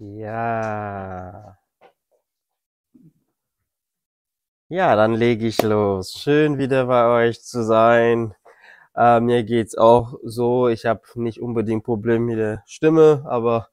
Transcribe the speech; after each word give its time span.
Ja. 0.00 1.58
Ja, 4.70 4.96
dann 4.96 5.14
lege 5.14 5.46
ich 5.46 5.60
los. 5.62 6.12
Schön 6.12 6.58
wieder 6.58 6.86
bei 6.86 7.06
euch 7.28 7.42
zu 7.42 7.64
sein. 7.64 8.34
Äh, 8.94 9.20
mir 9.20 9.42
geht's 9.44 9.76
auch 9.76 10.14
so. 10.22 10.68
Ich 10.68 10.86
habe 10.86 11.02
nicht 11.14 11.40
unbedingt 11.40 11.84
Probleme 11.84 12.26
mit 12.26 12.38
der 12.38 12.62
Stimme, 12.66 13.24
aber 13.26 13.68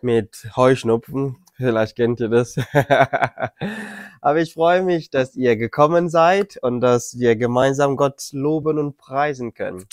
mit 0.00 0.46
Heuschnupfen. 0.56 1.38
Vielleicht 1.56 1.96
kennt 1.96 2.20
ihr 2.20 2.28
das. 2.28 2.56
aber 4.20 4.40
ich 4.40 4.54
freue 4.54 4.82
mich, 4.82 5.10
dass 5.10 5.34
ihr 5.34 5.56
gekommen 5.56 6.08
seid 6.08 6.56
und 6.62 6.80
dass 6.80 7.18
wir 7.18 7.36
gemeinsam 7.36 7.96
Gott 7.96 8.28
loben 8.32 8.78
und 8.78 8.96
preisen 8.96 9.54
können. 9.54 9.86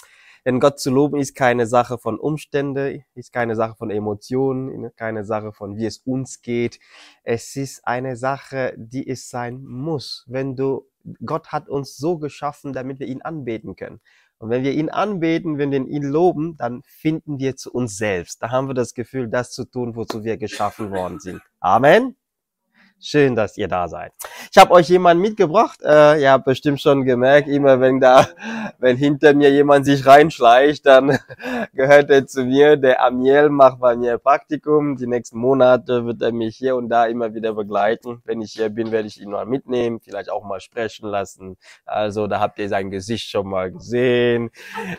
Denn 0.46 0.60
Gott 0.60 0.80
zu 0.80 0.90
loben 0.90 1.20
ist 1.20 1.36
keine 1.36 1.68
Sache 1.68 1.98
von 1.98 2.20
Umstände, 2.20 3.04
ist 3.14 3.32
keine 3.32 3.56
Sache 3.56 3.76
von 3.76 3.92
Emotionen, 3.92 4.92
keine 4.96 5.24
Sache 5.24 5.54
von 5.54 5.78
wie 5.78 5.86
es 5.86 6.00
uns 6.00 6.42
geht. 6.42 6.80
Es 7.24 7.56
ist 7.56 7.86
eine 7.86 8.16
Sache, 8.16 8.74
die 8.78 9.08
es 9.08 9.30
sein 9.30 9.64
muss. 9.64 10.26
Wenn 10.28 10.56
du, 10.56 10.88
Gott 11.26 11.52
hat 11.52 11.70
uns 11.70 11.96
so 11.96 12.18
geschaffen, 12.18 12.74
damit 12.74 13.00
wir 13.00 13.08
ihn 13.08 13.22
anbeten 13.22 13.76
können. 13.76 14.02
Und 14.40 14.50
wenn 14.50 14.64
wir 14.64 14.74
ihn 14.74 14.90
anbeten, 14.90 15.60
wenn 15.60 15.70
wir 15.70 15.86
ihn 15.86 16.04
loben, 16.04 16.58
dann 16.58 16.82
finden 16.84 17.38
wir 17.38 17.56
zu 17.56 17.72
uns 17.72 17.98
selbst. 17.98 18.42
Da 18.42 18.50
haben 18.50 18.68
wir 18.68 18.74
das 18.74 18.96
Gefühl, 18.96 19.30
das 19.30 19.52
zu 19.52 19.66
tun, 19.66 19.96
wozu 19.96 20.24
wir 20.24 20.38
geschaffen 20.38 20.92
worden 20.92 21.20
sind. 21.20 21.42
Amen. 21.60 22.16
Schön, 23.04 23.36
dass 23.36 23.58
ihr 23.58 23.68
da 23.68 23.88
seid. 23.88 24.14
Ich 24.52 24.58
habe 24.60 24.70
euch 24.74 24.88
jemanden 24.88 25.24
mitgebracht. 25.24 25.80
Äh, 25.82 26.22
ihr 26.22 26.32
habt 26.32 26.46
bestimmt 26.46 26.80
schon 26.80 27.04
gemerkt, 27.04 27.48
immer 27.48 27.80
wenn 27.82 28.00
da, 28.00 28.28
wenn 28.78 28.96
hinter 28.96 29.34
mir 29.34 29.50
jemand 29.50 29.86
sich 29.86 30.06
reinschleicht, 30.06 30.86
dann 30.86 31.18
gehört 31.74 32.12
er 32.12 32.28
zu 32.28 32.46
mir. 32.46 32.78
Der 32.78 33.04
Amiel 33.04 33.50
macht 33.50 33.80
bei 33.80 33.96
mir 33.96 34.20
Praktikum. 34.20 34.98
Die 34.98 35.08
nächsten 35.08 35.40
Monate 35.40 36.06
wird 36.06 36.22
er 36.22 36.32
mich 36.32 36.58
hier 36.58 36.76
und 36.76 36.90
da 36.90 37.08
immer 37.08 37.34
wieder 37.34 37.56
begleiten. 37.56 38.22
Wenn 38.24 38.40
ich 38.40 38.52
hier 38.52 38.70
bin, 38.70 38.92
werde 38.92 39.08
ich 39.08 39.20
ihn 39.20 39.32
mal 39.32 39.48
mitnehmen, 39.48 40.00
vielleicht 40.00 40.30
auch 40.30 40.44
mal 40.44 40.62
sprechen 40.62 41.10
lassen. 41.10 41.58
Also 41.86 42.28
da 42.28 42.40
habt 42.40 42.60
ihr 42.60 42.70
sein 42.70 42.92
Gesicht 42.92 43.32
schon 43.32 43.50
mal 43.50 43.72
gesehen. 43.72 44.52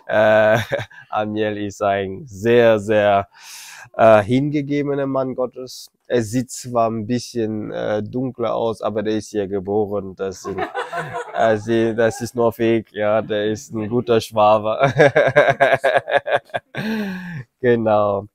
Äh, 0.08 0.58
Amiel 1.08 1.56
ist 1.56 1.80
ein 1.80 2.26
sehr, 2.26 2.80
sehr 2.80 3.28
äh, 3.96 4.22
hingegebener 4.24 5.06
Mann 5.06 5.36
Gottes 5.36 5.88
er 6.12 6.22
sieht 6.22 6.50
zwar 6.50 6.90
ein 6.90 7.06
bisschen 7.06 7.72
äh, 7.72 8.02
dunkler 8.02 8.54
aus, 8.54 8.82
aber 8.82 9.02
der 9.02 9.16
ist 9.16 9.30
hier 9.30 9.48
geboren. 9.48 10.14
Das, 10.14 10.42
sind, 10.42 10.60
also, 11.32 11.94
das 11.94 12.20
ist 12.20 12.34
nur 12.34 12.52
Fake, 12.52 12.92
ja, 12.92 13.22
der 13.22 13.46
ist 13.46 13.72
ein 13.72 13.88
guter 13.88 14.20
Schwaber. 14.20 14.92
genau. 17.60 18.28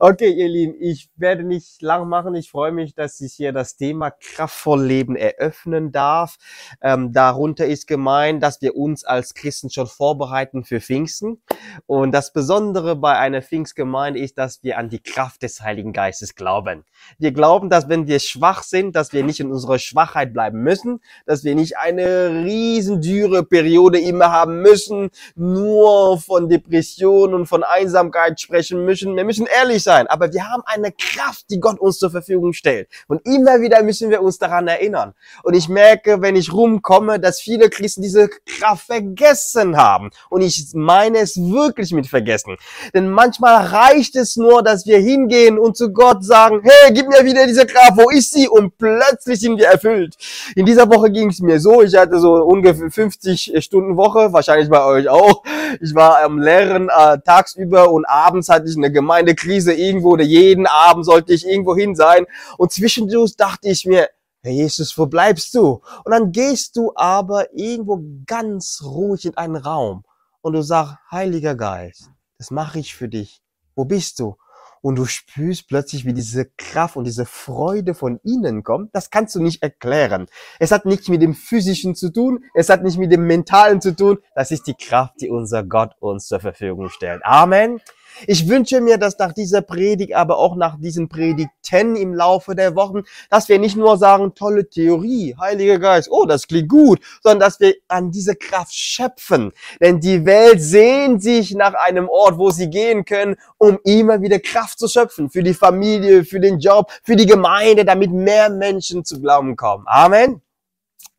Okay, 0.00 0.30
ihr 0.30 0.48
Lieben, 0.48 0.74
ich 0.80 1.08
werde 1.14 1.44
nicht 1.44 1.80
lang 1.80 2.08
machen. 2.08 2.34
Ich 2.34 2.50
freue 2.50 2.72
mich, 2.72 2.94
dass 2.94 3.20
ich 3.20 3.34
hier 3.34 3.52
das 3.52 3.76
Thema 3.76 4.10
kraftvoll 4.10 4.82
Leben 4.84 5.14
eröffnen 5.14 5.92
darf. 5.92 6.36
Ähm, 6.82 7.12
darunter 7.12 7.66
ist 7.66 7.86
gemeint, 7.86 8.42
dass 8.42 8.60
wir 8.60 8.74
uns 8.74 9.04
als 9.04 9.34
Christen 9.34 9.70
schon 9.70 9.86
vorbereiten 9.86 10.64
für 10.64 10.80
Pfingsten. 10.80 11.42
Und 11.86 12.10
das 12.10 12.32
Besondere 12.32 12.96
bei 12.96 13.16
einer 13.16 13.40
Pfingstgemeinde 13.40 14.18
ist, 14.18 14.36
dass 14.36 14.64
wir 14.64 14.78
an 14.78 14.88
die 14.88 15.00
Kraft 15.00 15.42
des 15.42 15.60
Heiligen 15.60 15.92
Geistes 15.92 16.34
glauben. 16.34 16.84
Wir 17.18 17.30
glauben, 17.30 17.70
dass 17.70 17.88
wenn 17.88 18.08
wir 18.08 18.18
schwach 18.18 18.64
sind, 18.64 18.96
dass 18.96 19.12
wir 19.12 19.22
nicht 19.22 19.38
in 19.38 19.52
unserer 19.52 19.78
Schwachheit 19.78 20.32
bleiben 20.32 20.60
müssen, 20.62 21.00
dass 21.24 21.44
wir 21.44 21.54
nicht 21.54 21.78
eine 21.78 22.44
riesen 22.44 23.00
dürre 23.00 23.44
Periode 23.44 24.00
immer 24.00 24.32
haben 24.32 24.60
müssen, 24.60 25.10
nur 25.36 26.18
von 26.18 26.48
Depression 26.48 27.32
und 27.32 27.46
von 27.46 27.62
Einsamkeit 27.62 28.40
sprechen 28.40 28.84
müssen. 28.84 29.14
Wir 29.14 29.24
müssen 29.24 29.46
ehrlich 29.46 29.83
sein, 29.84 30.06
aber 30.06 30.32
wir 30.32 30.50
haben 30.50 30.62
eine 30.66 30.92
Kraft, 30.92 31.46
die 31.50 31.60
Gott 31.60 31.78
uns 31.78 31.98
zur 31.98 32.10
Verfügung 32.10 32.52
stellt. 32.52 32.88
Und 33.06 33.26
immer 33.26 33.60
wieder 33.60 33.82
müssen 33.82 34.10
wir 34.10 34.22
uns 34.22 34.38
daran 34.38 34.66
erinnern. 34.66 35.14
Und 35.42 35.54
ich 35.54 35.68
merke, 35.68 36.20
wenn 36.20 36.36
ich 36.36 36.52
rumkomme, 36.52 37.20
dass 37.20 37.40
viele 37.40 37.70
Christen 37.70 38.02
diese 38.02 38.28
Kraft 38.28 38.86
vergessen 38.86 39.76
haben. 39.76 40.10
Und 40.30 40.42
ich 40.42 40.72
meine 40.74 41.18
es 41.18 41.36
wirklich 41.36 41.92
mit 41.92 42.06
vergessen. 42.06 42.56
Denn 42.94 43.10
manchmal 43.10 43.66
reicht 43.66 44.16
es 44.16 44.36
nur, 44.36 44.62
dass 44.62 44.86
wir 44.86 44.98
hingehen 44.98 45.58
und 45.58 45.76
zu 45.76 45.92
Gott 45.92 46.24
sagen, 46.24 46.60
hey, 46.62 46.92
gib 46.92 47.08
mir 47.08 47.24
wieder 47.24 47.46
diese 47.46 47.66
Kraft, 47.66 47.96
wo 47.96 48.10
ist 48.10 48.32
sie? 48.32 48.48
Und 48.48 48.78
plötzlich 48.78 49.40
sind 49.40 49.58
wir 49.58 49.66
erfüllt. 49.66 50.16
In 50.56 50.66
dieser 50.66 50.88
Woche 50.88 51.10
ging 51.10 51.30
es 51.30 51.40
mir 51.40 51.60
so, 51.60 51.82
ich 51.82 51.94
hatte 51.94 52.18
so 52.18 52.34
ungefähr 52.34 52.90
50 52.90 53.52
Stunden 53.64 53.96
Woche, 53.96 54.32
wahrscheinlich 54.32 54.70
bei 54.70 54.84
euch 54.84 55.08
auch. 55.08 55.42
Ich 55.80 55.94
war 55.94 56.22
am 56.22 56.38
Lehren 56.38 56.88
äh, 56.88 57.18
tagsüber 57.24 57.90
und 57.90 58.04
abends 58.06 58.48
hatte 58.48 58.68
ich 58.68 58.76
eine 58.76 58.90
Gemeindekrise 58.90 59.73
irgendwo 59.74 60.12
oder 60.12 60.24
jeden 60.24 60.66
Abend 60.66 61.04
sollte 61.04 61.34
ich 61.34 61.46
irgendwo 61.46 61.76
hin 61.76 61.94
sein. 61.94 62.26
Und 62.58 62.72
zwischendurch 62.72 63.36
dachte 63.36 63.68
ich 63.68 63.84
mir, 63.86 64.08
Herr 64.42 64.52
Jesus, 64.52 64.96
wo 64.98 65.06
bleibst 65.06 65.54
du? 65.54 65.80
Und 66.04 66.10
dann 66.10 66.30
gehst 66.30 66.76
du 66.76 66.92
aber 66.94 67.54
irgendwo 67.54 68.02
ganz 68.26 68.82
ruhig 68.84 69.24
in 69.24 69.36
einen 69.36 69.56
Raum 69.56 70.04
und 70.42 70.52
du 70.52 70.62
sagst, 70.62 70.96
Heiliger 71.10 71.54
Geist, 71.54 72.10
das 72.36 72.50
mache 72.50 72.78
ich 72.78 72.94
für 72.94 73.08
dich. 73.08 73.40
Wo 73.74 73.86
bist 73.86 74.20
du? 74.20 74.36
Und 74.82 74.96
du 74.96 75.06
spürst 75.06 75.66
plötzlich, 75.66 76.04
wie 76.04 76.12
diese 76.12 76.44
Kraft 76.58 76.96
und 76.96 77.04
diese 77.04 77.24
Freude 77.24 77.94
von 77.94 78.20
innen 78.22 78.62
kommt. 78.62 78.94
Das 78.94 79.08
kannst 79.08 79.34
du 79.34 79.40
nicht 79.40 79.62
erklären. 79.62 80.26
Es 80.58 80.72
hat 80.72 80.84
nichts 80.84 81.08
mit 81.08 81.22
dem 81.22 81.32
Physischen 81.32 81.94
zu 81.94 82.10
tun. 82.12 82.44
Es 82.52 82.68
hat 82.68 82.82
nicht 82.82 82.98
mit 82.98 83.10
dem 83.10 83.26
Mentalen 83.26 83.80
zu 83.80 83.96
tun. 83.96 84.18
Das 84.34 84.50
ist 84.50 84.66
die 84.66 84.74
Kraft, 84.74 85.14
die 85.22 85.30
unser 85.30 85.64
Gott 85.64 85.94
uns 86.00 86.26
zur 86.26 86.40
Verfügung 86.40 86.90
stellt. 86.90 87.24
Amen. 87.24 87.80
Ich 88.26 88.48
wünsche 88.48 88.80
mir, 88.80 88.98
dass 88.98 89.18
nach 89.18 89.32
dieser 89.32 89.62
Predigt, 89.62 90.14
aber 90.14 90.38
auch 90.38 90.56
nach 90.56 90.76
diesen 90.78 91.08
Predigten 91.08 91.96
im 91.96 92.14
Laufe 92.14 92.54
der 92.54 92.76
Wochen, 92.76 93.02
dass 93.30 93.48
wir 93.48 93.58
nicht 93.58 93.76
nur 93.76 93.96
sagen, 93.96 94.34
tolle 94.34 94.68
Theorie, 94.68 95.34
Heiliger 95.38 95.78
Geist, 95.78 96.08
oh, 96.10 96.24
das 96.24 96.46
klingt 96.46 96.68
gut, 96.68 97.00
sondern 97.22 97.40
dass 97.40 97.60
wir 97.60 97.74
an 97.88 98.10
diese 98.10 98.36
Kraft 98.36 98.74
schöpfen. 98.74 99.52
Denn 99.80 100.00
die 100.00 100.24
Welt 100.24 100.62
sehnt 100.62 101.22
sich 101.22 101.54
nach 101.54 101.74
einem 101.74 102.08
Ort, 102.08 102.38
wo 102.38 102.50
sie 102.50 102.70
gehen 102.70 103.04
können, 103.04 103.36
um 103.58 103.78
immer 103.84 104.22
wieder 104.22 104.38
Kraft 104.38 104.78
zu 104.78 104.88
schöpfen. 104.88 105.30
Für 105.30 105.42
die 105.42 105.54
Familie, 105.54 106.24
für 106.24 106.40
den 106.40 106.58
Job, 106.58 106.92
für 107.02 107.16
die 107.16 107.26
Gemeinde, 107.26 107.84
damit 107.84 108.12
mehr 108.12 108.50
Menschen 108.50 109.04
zu 109.04 109.20
Glauben 109.20 109.56
kommen. 109.56 109.84
Amen. 109.86 110.40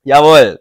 Jawohl. 0.04 0.60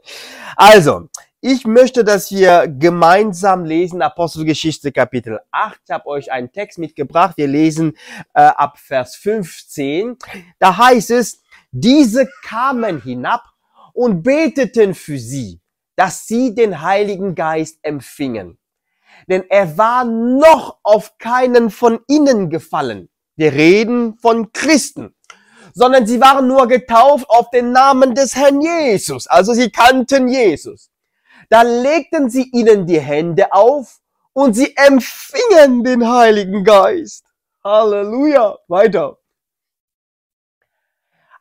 Also, 0.56 1.08
ich 1.46 1.66
möchte, 1.66 2.04
dass 2.04 2.30
wir 2.30 2.66
gemeinsam 2.68 3.66
lesen 3.66 4.00
Apostelgeschichte 4.00 4.92
Kapitel 4.92 5.40
8. 5.50 5.78
Ich 5.84 5.90
habe 5.90 6.06
euch 6.06 6.32
einen 6.32 6.50
Text 6.50 6.78
mitgebracht. 6.78 7.36
Wir 7.36 7.48
lesen 7.48 7.98
äh, 8.32 8.40
ab 8.40 8.78
Vers 8.78 9.14
15. 9.16 10.16
Da 10.58 10.78
heißt 10.78 11.10
es, 11.10 11.42
diese 11.70 12.30
kamen 12.42 13.02
hinab 13.02 13.44
und 13.92 14.22
beteten 14.22 14.94
für 14.94 15.18
sie, 15.18 15.60
dass 15.96 16.26
sie 16.26 16.54
den 16.54 16.80
Heiligen 16.80 17.34
Geist 17.34 17.78
empfingen. 17.82 18.56
Denn 19.28 19.44
er 19.50 19.76
war 19.76 20.06
noch 20.06 20.78
auf 20.82 21.18
keinen 21.18 21.68
von 21.68 21.98
ihnen 22.08 22.48
gefallen. 22.48 23.10
Wir 23.36 23.52
reden 23.52 24.16
von 24.16 24.50
Christen 24.52 25.14
sondern 25.76 26.06
sie 26.06 26.20
waren 26.20 26.46
nur 26.46 26.68
getauft 26.68 27.28
auf 27.28 27.50
den 27.50 27.72
Namen 27.72 28.14
des 28.14 28.36
Herrn 28.36 28.60
Jesus. 28.60 29.26
Also 29.26 29.54
sie 29.54 29.70
kannten 29.70 30.28
Jesus. 30.28 30.93
Da 31.54 31.62
legten 31.62 32.28
sie 32.30 32.50
ihnen 32.52 32.84
die 32.84 32.98
Hände 32.98 33.52
auf 33.52 34.00
und 34.32 34.54
sie 34.54 34.76
empfingen 34.76 35.84
den 35.84 36.10
Heiligen 36.10 36.64
Geist. 36.64 37.26
Halleluja. 37.62 38.58
Weiter. 38.66 39.18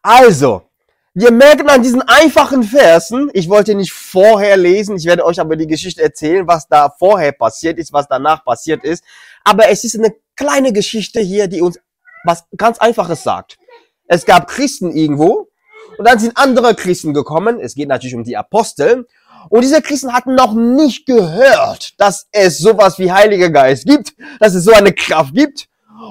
Also, 0.04 0.70
wir 1.16 1.32
merken 1.32 1.68
an 1.68 1.82
diesen 1.82 2.04
einfachen 2.04 2.62
Versen, 2.62 3.32
ich 3.34 3.50
wollte 3.50 3.74
nicht 3.74 3.92
vorher 3.92 4.56
lesen, 4.56 4.98
ich 4.98 5.06
werde 5.06 5.26
euch 5.26 5.40
aber 5.40 5.56
die 5.56 5.66
Geschichte 5.66 6.04
erzählen, 6.04 6.48
was 6.48 6.68
da 6.68 6.92
vorher 6.92 7.32
passiert 7.32 7.80
ist, 7.80 7.92
was 7.92 8.08
danach 8.08 8.46
passiert 8.46 8.84
ist. 8.84 9.04
Aber 9.44 9.70
es 9.70 9.84
ist 9.84 9.98
eine 9.98 10.14
kleine 10.36 10.74
Geschichte 10.74 11.22
hier, 11.22 11.48
die 11.48 11.62
uns 11.62 11.80
was 12.24 12.44
ganz 12.56 12.78
Einfaches 12.78 13.24
sagt. 13.24 13.58
Es 14.06 14.28
gab 14.28 14.48
Christen 14.48 14.92
irgendwo 14.92 15.50
und 15.98 16.08
dann 16.08 16.20
sind 16.20 16.38
andere 16.38 16.76
Christen 16.76 17.16
gekommen. 17.16 17.60
Es 17.60 17.74
geht 17.74 17.88
natürlich 17.88 18.14
um 18.14 18.24
die 18.24 18.38
Apostel 18.38 19.08
und 19.50 19.62
diese 19.62 19.82
Christen 19.82 20.14
hatten 20.14 20.36
noch 20.36 20.54
nicht 20.54 21.06
gehört, 21.06 22.00
dass 22.00 22.28
es 22.32 22.60
sowas 22.60 22.98
wie 23.00 23.12
Heiliger 23.12 23.50
Geist 23.50 23.86
gibt, 23.86 24.14
dass 24.40 24.54
es 24.54 24.64
so 24.64 24.74
eine 24.74 24.94
Kraft 24.94 25.34
gibt. 25.34 25.68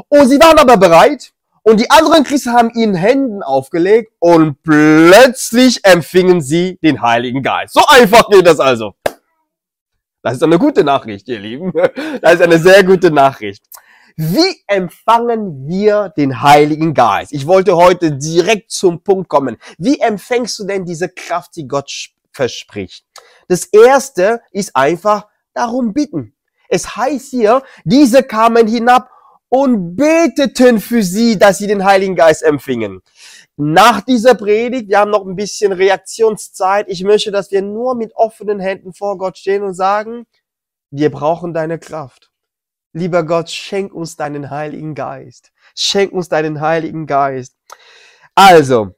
Und 0.09 0.29
sie 0.29 0.41
waren 0.41 0.59
aber 0.59 0.77
bereit. 0.77 1.33
Und 1.65 1.79
die 1.79 1.91
anderen 1.91 2.25
Christen 2.25 2.53
haben 2.53 2.71
ihnen 2.71 2.95
Händen 2.95 3.43
aufgelegt 3.43 4.13
und 4.19 4.61
plötzlich 4.65 5.85
empfingen 5.85 6.41
sie 6.41 6.79
den 6.83 7.01
Heiligen 7.03 7.43
Geist. 7.43 7.75
So 7.75 7.83
einfach 7.87 8.29
geht 8.29 8.47
das 8.47 8.59
also. 8.59 8.95
Das 10.23 10.35
ist 10.35 10.43
eine 10.43 10.59
gute 10.59 10.83
Nachricht, 10.83 11.29
ihr 11.29 11.39
Lieben. 11.39 11.73
Das 12.21 12.35
ist 12.35 12.43
eine 12.43 12.59
sehr 12.59 12.83
gute 12.83 13.13
Nachricht. 13.13 13.63
Wie 14.17 14.63
empfangen 14.67 15.67
wir 15.67 16.11
den 16.17 16.43
Heiligen 16.43 16.95
Geist? 16.95 17.33
Ich 17.33 17.47
wollte 17.47 17.77
heute 17.77 18.13
direkt 18.13 18.71
zum 18.71 19.03
Punkt 19.03 19.29
kommen. 19.29 19.57
Wie 19.79 20.01
empfängst 20.01 20.59
du 20.59 20.65
denn 20.65 20.85
diese 20.85 21.09
Kraft, 21.09 21.57
die 21.57 21.67
Gott 21.67 21.91
verspricht. 22.33 23.05
Das 23.49 23.65
erste 23.67 24.41
ist 24.51 24.75
einfach 24.75 25.29
darum 25.55 25.93
bitten. 25.93 26.35
Es 26.69 26.97
heißt 26.97 27.31
hier, 27.31 27.63
diese 27.85 28.23
kamen 28.23 28.67
hinab 28.67 29.11
und 29.49 29.97
beteten 29.97 30.81
für 30.81 31.03
sie, 31.03 31.39
dass 31.39 31.59
sie 31.59 31.67
den 31.67 31.85
Heiligen 31.85 32.17
Geist 32.17 32.43
empfingen. 32.43 33.03
Nach 33.57 34.01
dieser 34.01 34.35
Predigt, 34.35 34.89
wir 34.89 34.99
haben 34.99 35.11
noch 35.11 35.27
ein 35.27 35.37
bisschen 35.37 35.73
Reaktionszeit. 35.73 36.87
Ich 36.89 37.05
möchte, 37.05 37.31
dass 37.31 37.51
wir 37.51 37.61
nur 37.61 37.95
mit 37.95 38.17
offenen 38.17 38.61
Händen 38.61 38.95
vor 38.95 39.19
Gott 39.19 39.37
stehen 39.37 39.63
und 39.63 39.75
sagen, 39.75 40.27
wir 40.91 41.11
brauchen 41.11 41.53
deine 41.53 41.79
Kraft. 41.79 42.31
Lieber 42.95 43.25
Gott, 43.25 43.51
schenk 43.51 43.93
uns 43.93 44.17
deinen 44.17 44.51
Heiligen 44.51 44.95
Geist. 44.95 45.53
Schenk 45.75 46.13
uns 46.13 46.31
deinen 46.31 46.63
Heiligen 46.63 47.07
Geist. 47.07 47.57
Also, 48.35 48.95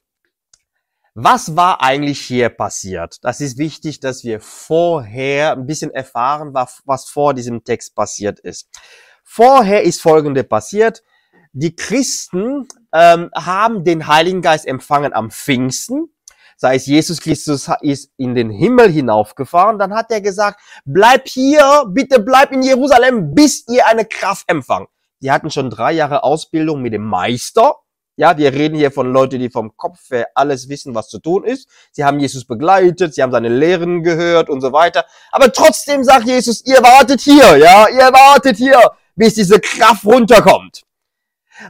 was 1.14 1.54
war 1.54 1.80
eigentlich 1.80 2.20
hier 2.20 2.48
passiert? 2.48 3.18
Das 3.22 3.40
ist 3.40 3.56
wichtig, 3.56 4.00
dass 4.00 4.24
wir 4.24 4.40
vorher 4.40 5.52
ein 5.52 5.66
bisschen 5.66 5.92
erfahren, 5.92 6.52
was, 6.52 7.08
vor 7.08 7.34
diesem 7.34 7.62
Text 7.62 7.94
passiert 7.94 8.40
ist. 8.40 8.68
Vorher 9.22 9.84
ist 9.84 10.02
Folgende 10.02 10.42
passiert. 10.42 11.02
Die 11.52 11.76
Christen 11.76 12.66
ähm, 12.92 13.30
haben 13.32 13.84
den 13.84 14.08
Heiligen 14.08 14.42
Geist 14.42 14.66
empfangen 14.66 15.12
am 15.12 15.30
Pfingsten. 15.30 16.10
Sei 16.56 16.76
es 16.76 16.86
Jesus 16.86 17.20
Christus 17.20 17.70
ist 17.80 18.10
in 18.16 18.34
den 18.34 18.50
Himmel 18.50 18.90
hinaufgefahren, 18.90 19.78
dann 19.78 19.94
hat 19.94 20.10
er 20.10 20.20
gesagt, 20.20 20.60
bleib 20.84 21.28
hier, 21.28 21.84
bitte 21.88 22.20
bleib 22.20 22.52
in 22.52 22.62
Jerusalem, 22.62 23.34
bis 23.34 23.66
ihr 23.68 23.86
eine 23.86 24.04
Kraft 24.04 24.48
empfangt. 24.48 24.88
Die 25.20 25.30
hatten 25.30 25.50
schon 25.50 25.70
drei 25.70 25.92
Jahre 25.92 26.22
Ausbildung 26.22 26.82
mit 26.82 26.92
dem 26.92 27.04
Meister, 27.04 27.76
ja, 28.16 28.36
wir 28.38 28.52
reden 28.52 28.76
hier 28.76 28.90
von 28.90 29.12
Leuten, 29.12 29.40
die 29.40 29.50
vom 29.50 29.76
Kopf 29.76 30.10
her 30.10 30.28
alles 30.34 30.68
wissen, 30.68 30.94
was 30.94 31.08
zu 31.08 31.18
tun 31.18 31.44
ist. 31.44 31.68
Sie 31.90 32.04
haben 32.04 32.20
Jesus 32.20 32.44
begleitet, 32.44 33.14
sie 33.14 33.22
haben 33.22 33.32
seine 33.32 33.48
Lehren 33.48 34.02
gehört 34.02 34.48
und 34.48 34.60
so 34.60 34.72
weiter. 34.72 35.04
Aber 35.32 35.52
trotzdem 35.52 36.04
sagt 36.04 36.26
Jesus, 36.26 36.64
ihr 36.64 36.82
wartet 36.82 37.20
hier, 37.20 37.56
ja, 37.56 37.88
ihr 37.88 38.12
wartet 38.12 38.56
hier, 38.56 38.80
bis 39.16 39.34
diese 39.34 39.60
Kraft 39.60 40.04
runterkommt. 40.04 40.82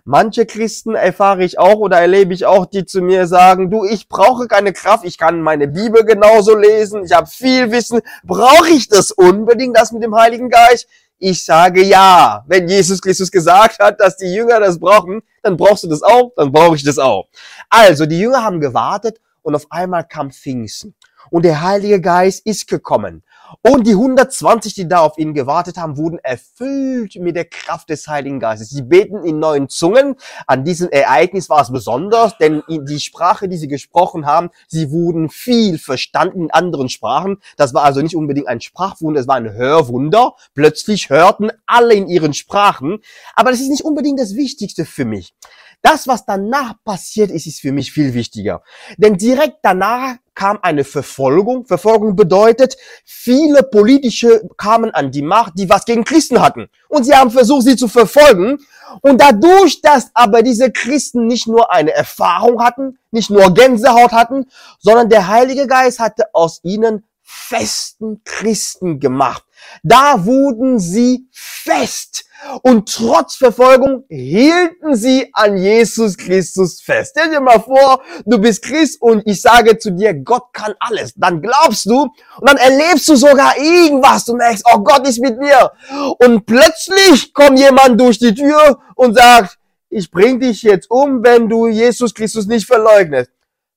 Manche 0.05 0.46
Christen 0.46 0.94
erfahre 0.94 1.44
ich 1.44 1.58
auch 1.58 1.76
oder 1.76 2.00
erlebe 2.00 2.32
ich 2.32 2.46
auch, 2.46 2.64
die 2.64 2.87
zu 2.87 3.02
mir 3.02 3.26
sagen, 3.26 3.70
du, 3.70 3.85
ich 3.85 4.08
brauche 4.08 4.46
keine 4.46 4.73
Kraft, 4.73 5.05
ich 5.05 5.19
kann 5.19 5.43
meine 5.43 5.69
Bibel 5.69 6.05
genauso 6.05 6.56
lesen, 6.56 7.05
ich 7.05 7.12
habe 7.12 7.26
viel 7.26 7.70
Wissen, 7.70 8.00
brauche 8.23 8.70
ich 8.70 8.88
das 8.88 9.11
unbedingt, 9.11 9.76
das 9.76 9.93
mit 9.93 10.02
dem 10.02 10.14
Heiligen 10.14 10.49
Geist? 10.49 10.88
Ich 11.26 11.42
sage 11.42 11.82
ja. 11.82 12.44
Wenn 12.46 12.68
Jesus 12.68 13.00
Christus 13.00 13.30
gesagt 13.30 13.78
hat, 13.78 13.98
dass 13.98 14.18
die 14.18 14.26
Jünger 14.26 14.60
das 14.60 14.78
brauchen, 14.78 15.22
dann 15.42 15.56
brauchst 15.56 15.82
du 15.84 15.88
das 15.88 16.02
auch, 16.02 16.32
dann 16.36 16.52
brauche 16.52 16.76
ich 16.76 16.84
das 16.84 16.98
auch. 16.98 17.28
Also, 17.70 18.04
die 18.04 18.20
Jünger 18.20 18.42
haben 18.42 18.60
gewartet 18.60 19.22
und 19.40 19.54
auf 19.54 19.64
einmal 19.70 20.04
kam 20.04 20.30
Pfingsten. 20.30 20.94
Und 21.30 21.46
der 21.46 21.62
Heilige 21.62 22.02
Geist 22.02 22.44
ist 22.44 22.68
gekommen. 22.68 23.22
Und 23.62 23.86
die 23.86 23.92
120, 23.92 24.74
die 24.74 24.88
da 24.88 25.00
auf 25.00 25.18
ihn 25.18 25.34
gewartet 25.34 25.76
haben, 25.76 25.96
wurden 25.96 26.18
erfüllt 26.18 27.16
mit 27.16 27.36
der 27.36 27.44
Kraft 27.44 27.90
des 27.90 28.08
Heiligen 28.08 28.40
Geistes. 28.40 28.70
Sie 28.70 28.82
beten 28.82 29.24
in 29.24 29.38
neuen 29.38 29.68
Zungen. 29.68 30.16
An 30.46 30.64
diesem 30.64 30.90
Ereignis 30.90 31.48
war 31.48 31.62
es 31.62 31.72
besonders, 31.72 32.36
denn 32.38 32.62
die 32.68 33.00
Sprache, 33.00 33.48
die 33.48 33.56
sie 33.56 33.68
gesprochen 33.68 34.26
haben, 34.26 34.50
sie 34.68 34.90
wurden 34.90 35.28
viel 35.28 35.78
verstanden 35.78 36.44
in 36.44 36.50
anderen 36.50 36.88
Sprachen. 36.88 37.38
Das 37.56 37.74
war 37.74 37.84
also 37.84 38.00
nicht 38.00 38.16
unbedingt 38.16 38.48
ein 38.48 38.60
Sprachwunder, 38.60 39.20
es 39.20 39.28
war 39.28 39.36
ein 39.36 39.52
Hörwunder. 39.52 40.34
Plötzlich 40.54 41.10
hörten 41.10 41.50
alle 41.66 41.94
in 41.94 42.08
ihren 42.08 42.34
Sprachen. 42.34 42.98
Aber 43.34 43.50
das 43.50 43.60
ist 43.60 43.70
nicht 43.70 43.84
unbedingt 43.84 44.20
das 44.20 44.34
Wichtigste 44.34 44.84
für 44.84 45.04
mich. 45.04 45.34
Das, 45.82 46.08
was 46.08 46.24
danach 46.24 46.74
passiert 46.82 47.30
ist, 47.30 47.46
ist 47.46 47.60
für 47.60 47.72
mich 47.72 47.92
viel 47.92 48.14
wichtiger. 48.14 48.62
Denn 48.96 49.18
direkt 49.18 49.58
danach 49.62 50.16
kam 50.34 50.58
eine 50.62 50.84
Verfolgung. 50.84 51.66
Verfolgung 51.66 52.16
bedeutet, 52.16 52.76
viele 53.04 53.62
politische 53.62 54.48
kamen 54.56 54.90
an 54.92 55.10
die 55.10 55.22
Macht, 55.22 55.54
die 55.56 55.69
was 55.69 55.84
gegen 55.84 56.04
Christen 56.04 56.40
hatten. 56.40 56.69
Und 56.88 57.04
sie 57.04 57.14
haben 57.14 57.31
versucht, 57.31 57.62
sie 57.62 57.76
zu 57.76 57.88
verfolgen. 57.88 58.58
Und 59.00 59.20
dadurch, 59.20 59.81
dass 59.81 60.10
aber 60.14 60.42
diese 60.42 60.70
Christen 60.70 61.26
nicht 61.26 61.46
nur 61.46 61.72
eine 61.72 61.92
Erfahrung 61.92 62.62
hatten, 62.62 62.98
nicht 63.10 63.31
nur 63.31 63.52
Gänsehaut 63.54 64.12
hatten, 64.12 64.46
sondern 64.78 65.08
der 65.08 65.28
Heilige 65.28 65.66
Geist 65.66 65.98
hatte 65.98 66.25
aus 66.32 66.60
ihnen 66.62 67.04
festen 67.24 68.22
Christen 68.24 69.00
gemacht. 69.00 69.44
Da 69.82 70.24
wurden 70.24 70.78
sie 70.78 71.26
fest. 71.32 72.26
Und 72.62 72.92
trotz 72.92 73.36
Verfolgung 73.36 74.04
hielten 74.10 74.94
sie 74.94 75.30
an 75.32 75.56
Jesus 75.56 76.16
Christus 76.16 76.82
fest. 76.82 77.14
Stell 77.16 77.30
dir 77.30 77.40
mal 77.40 77.60
vor, 77.60 78.02
du 78.26 78.38
bist 78.38 78.62
Christ 78.62 79.00
und 79.00 79.22
ich 79.24 79.40
sage 79.40 79.78
zu 79.78 79.90
dir, 79.90 80.12
Gott 80.12 80.52
kann 80.52 80.74
alles. 80.78 81.14
Dann 81.16 81.40
glaubst 81.40 81.86
du 81.86 82.02
und 82.02 82.48
dann 82.48 82.58
erlebst 82.58 83.08
du 83.08 83.16
sogar 83.16 83.56
irgendwas. 83.56 84.26
Du 84.26 84.36
merkst, 84.36 84.64
oh 84.70 84.78
Gott 84.80 85.08
ist 85.08 85.20
mit 85.20 85.38
mir. 85.38 85.72
Und 86.18 86.44
plötzlich 86.44 87.32
kommt 87.32 87.58
jemand 87.58 87.98
durch 87.98 88.18
die 88.18 88.34
Tür 88.34 88.78
und 88.94 89.14
sagt, 89.14 89.58
ich 89.88 90.10
bring 90.10 90.40
dich 90.40 90.62
jetzt 90.62 90.90
um, 90.90 91.24
wenn 91.24 91.48
du 91.48 91.66
Jesus 91.68 92.12
Christus 92.12 92.46
nicht 92.46 92.66
verleugnest. 92.66 93.30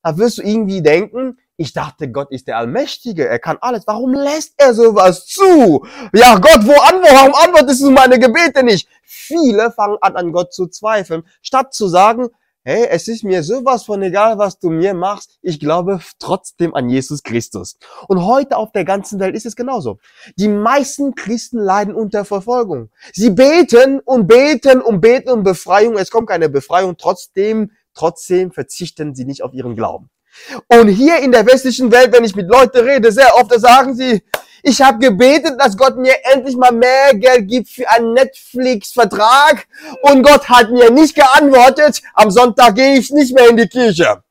Da 0.03 0.17
wirst 0.17 0.39
du 0.39 0.41
irgendwie 0.41 0.81
denken, 0.81 1.37
ich 1.57 1.73
dachte, 1.73 2.11
Gott 2.11 2.31
ist 2.31 2.47
der 2.47 2.57
Allmächtige, 2.57 3.27
er 3.27 3.39
kann 3.39 3.57
alles. 3.59 3.87
Warum 3.87 4.13
lässt 4.13 4.53
er 4.57 4.73
sowas 4.75 5.25
zu? 5.25 5.85
Ja, 6.13 6.37
Gott, 6.37 6.65
wo 6.65 6.71
an, 6.71 7.01
warum 7.01 7.33
antwortest 7.33 7.81
du 7.81 7.89
meine 7.89 8.19
Gebete 8.19 8.63
nicht? 8.63 8.87
Viele 9.03 9.71
fangen 9.71 9.97
an, 10.01 10.15
an 10.15 10.31
Gott 10.31 10.53
zu 10.53 10.67
zweifeln, 10.67 11.23
statt 11.41 11.73
zu 11.73 11.87
sagen, 11.87 12.29
hey, 12.63 12.85
es 12.91 13.07
ist 13.07 13.23
mir 13.23 13.43
sowas 13.43 13.83
von 13.83 14.03
egal, 14.03 14.37
was 14.37 14.59
du 14.59 14.69
mir 14.69 14.93
machst, 14.93 15.39
ich 15.41 15.59
glaube 15.59 15.99
trotzdem 16.19 16.75
an 16.75 16.89
Jesus 16.89 17.23
Christus. 17.23 17.77
Und 18.07 18.23
heute 18.25 18.57
auf 18.57 18.71
der 18.71 18.85
ganzen 18.85 19.19
Welt 19.19 19.35
ist 19.35 19.45
es 19.45 19.55
genauso. 19.55 19.99
Die 20.37 20.49
meisten 20.49 21.15
Christen 21.15 21.59
leiden 21.59 21.95
unter 21.95 22.23
Verfolgung. 22.23 22.89
Sie 23.13 23.29
beten 23.29 23.99
und 24.01 24.27
beten 24.27 24.81
und 24.81 25.01
beten 25.01 25.29
um 25.29 25.43
Befreiung, 25.43 25.97
es 25.97 26.11
kommt 26.11 26.27
keine 26.27 26.49
Befreiung, 26.49 26.97
trotzdem, 26.97 27.71
trotzdem 27.93 28.51
verzichten 28.51 29.15
sie 29.15 29.25
nicht 29.25 29.43
auf 29.43 29.53
ihren 29.53 29.75
Glauben. 29.75 30.09
Und 30.67 30.87
hier 30.89 31.19
in 31.19 31.31
der 31.31 31.45
westlichen 31.45 31.91
Welt, 31.91 32.13
wenn 32.13 32.23
ich 32.23 32.35
mit 32.35 32.47
Leuten 32.47 32.79
rede, 32.79 33.11
sehr 33.11 33.35
oft 33.35 33.51
sagen 33.59 33.95
sie, 33.95 34.21
ich 34.63 34.81
habe 34.81 34.99
gebetet, 34.99 35.53
dass 35.59 35.77
Gott 35.77 35.97
mir 35.97 36.13
endlich 36.33 36.57
mal 36.57 36.71
mehr 36.71 37.13
Geld 37.13 37.47
gibt 37.47 37.69
für 37.69 37.89
einen 37.89 38.13
Netflix-Vertrag 38.13 39.67
und 40.01 40.23
Gott 40.23 40.49
hat 40.49 40.71
mir 40.71 40.91
nicht 40.91 41.15
geantwortet. 41.15 42.01
Am 42.13 42.31
Sonntag 42.31 42.75
gehe 42.75 42.97
ich 42.97 43.11
nicht 43.11 43.33
mehr 43.33 43.49
in 43.49 43.57
die 43.57 43.67
Kirche. 43.67 44.23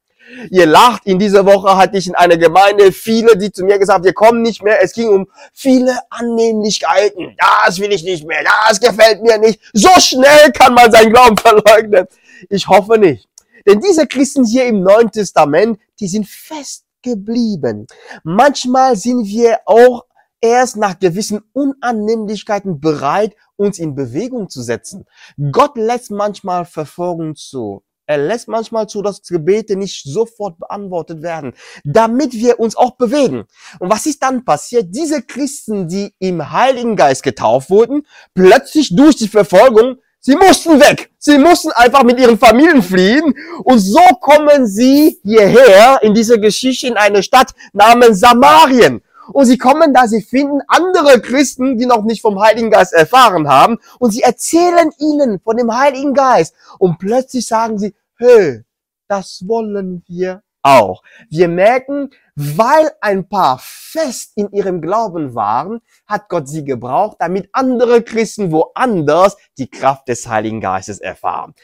Ihr 0.51 0.67
lacht, 0.67 1.07
in 1.07 1.19
dieser 1.19 1.47
Woche 1.47 1.77
hatte 1.77 1.97
ich 1.97 2.09
in 2.09 2.15
einer 2.17 2.37
Gemeinde 2.37 2.93
viele, 2.93 3.37
die 3.37 3.53
zu 3.53 3.65
mir 3.65 3.79
gesagt 3.79 4.05
wir 4.05 4.13
kommen 4.13 4.43
nicht 4.43 4.63
mehr. 4.63 4.83
Es 4.83 4.93
ging 4.93 5.09
um 5.09 5.27
viele 5.55 5.99
Annehmlichkeiten. 6.11 7.37
Das 7.39 7.79
will 7.79 7.93
ich 7.93 8.03
nicht 8.03 8.27
mehr, 8.27 8.45
das 8.69 8.81
gefällt 8.81 9.23
mir 9.23 9.39
nicht. 9.39 9.61
So 9.73 9.89
schnell 10.01 10.53
kann 10.53 10.75
man 10.75 10.91
seinen 10.91 11.13
Glauben 11.13 11.37
verleugnen. 11.39 12.09
Ich 12.51 12.67
hoffe 12.67 12.99
nicht. 12.99 13.29
Denn 13.67 13.81
diese 13.81 14.07
Christen 14.07 14.45
hier 14.45 14.67
im 14.67 14.83
Neuen 14.83 15.11
Testament, 15.11 15.79
die 16.01 16.09
sind 16.09 16.27
fest 16.27 16.85
geblieben. 17.03 17.87
Manchmal 18.25 18.97
sind 18.97 19.27
wir 19.27 19.61
auch 19.67 20.05
erst 20.41 20.77
nach 20.77 20.99
gewissen 20.99 21.43
Unannehmlichkeiten 21.53 22.81
bereit, 22.81 23.35
uns 23.57 23.79
in 23.79 23.95
Bewegung 23.95 24.49
zu 24.49 24.63
setzen. 24.63 25.07
Gott 25.51 25.77
lässt 25.77 26.11
manchmal 26.11 26.65
Verfolgung 26.65 27.35
zu. 27.37 27.83
Er 28.09 28.19
lässt 28.19 28.47
manchmal 28.47 28.89
zu, 28.89 29.03
dass 29.03 29.23
Gebete 29.23 29.75
nicht 29.75 30.05
sofort 30.05 30.59
beantwortet 30.59 31.23
werden, 31.23 31.55
damit 31.83 32.35
wir 32.35 32.61
uns 32.61 32.77
auch 32.77 32.93
bewegen. 32.93 33.47
Und 33.81 33.91
was 33.91 34.07
ist 34.07 34.23
dann 34.23 34.45
passiert? 34.45 34.95
Diese 34.95 35.23
Christen, 35.23 35.89
die 35.89 36.15
im 36.21 36.53
Heiligen 36.53 36.95
Geist 36.95 37.25
getauft 37.25 37.69
wurden, 37.69 38.07
plötzlich 38.33 38.95
durch 38.95 39.17
die 39.17 39.27
Verfolgung 39.27 39.97
Sie 40.27 40.35
mussten 40.35 40.81
weg. 40.81 41.13
Sie 41.19 41.39
mussten 41.39 41.71
einfach 41.71 42.03
mit 42.03 42.19
ihren 42.19 42.37
Familien 42.37 42.83
fliehen. 42.83 43.33
Und 43.63 43.79
so 43.79 44.01
kommen 44.21 44.67
sie 44.67 45.21
hierher 45.23 46.01
in 46.03 46.15
dieser 46.15 46.39
Geschichte 46.39 46.89
in 46.89 46.97
eine 46.97 47.23
Stadt 47.23 47.53
namens 47.73 48.19
Samarien. 48.19 49.03
Und 49.33 49.47
sie 49.47 49.57
kommen 49.57 49.95
da, 49.95 50.09
sie 50.09 50.23
finden 50.23 50.63
andere 50.67 51.21
Christen, 51.21 51.79
die 51.79 51.87
noch 51.87 52.03
nicht 52.03 52.23
vom 52.23 52.41
Heiligen 52.41 52.73
Geist 52.73 52.93
erfahren 52.93 53.47
haben. 53.47 53.79
Und 54.01 54.11
sie 54.11 54.23
erzählen 54.23 54.91
ihnen 54.99 55.39
von 55.39 55.57
dem 55.57 55.73
Heiligen 55.73 56.13
Geist. 56.13 56.57
Und 56.81 56.99
plötzlich 56.99 57.47
sagen 57.47 57.79
sie, 57.79 57.95
hey, 58.19 58.65
das 59.07 59.45
wollen 59.47 60.03
wir 60.09 60.43
auch. 60.61 61.05
Wir 61.31 61.47
merken, 61.47 62.11
weil 62.37 62.93
ein 63.01 63.29
paar 63.29 63.59
fest 63.61 64.33
in 64.37 64.53
ihrem 64.53 64.83
Glauben 64.83 65.35
waren, 65.35 65.81
hat 66.07 66.29
Gott 66.29 66.49
sie 66.49 66.65
gebraucht, 66.65 67.17
damit 67.19 67.49
andere 67.53 68.03
Christen 68.03 68.53
woanders 68.53 69.37
die 69.57 69.71
Kraft 69.71 70.07
des 70.09 70.29
Heiligen 70.29 70.61
Geistes 70.61 71.01
erfahren. 71.01 71.55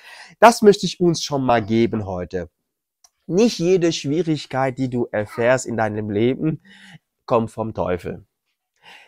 Das 0.40 0.62
möchte 0.62 0.86
ich 0.86 0.98
uns 0.98 1.22
schon 1.22 1.44
mal 1.44 1.62
geben 1.62 2.06
heute. 2.06 2.48
Nicht 3.26 3.58
jede 3.58 3.92
Schwierigkeit, 3.92 4.78
die 4.78 4.88
du 4.88 5.06
erfährst 5.12 5.66
in 5.66 5.76
deinem 5.76 6.10
Leben, 6.10 6.62
kommt 7.26 7.50
vom 7.50 7.74
Teufel. 7.74 8.26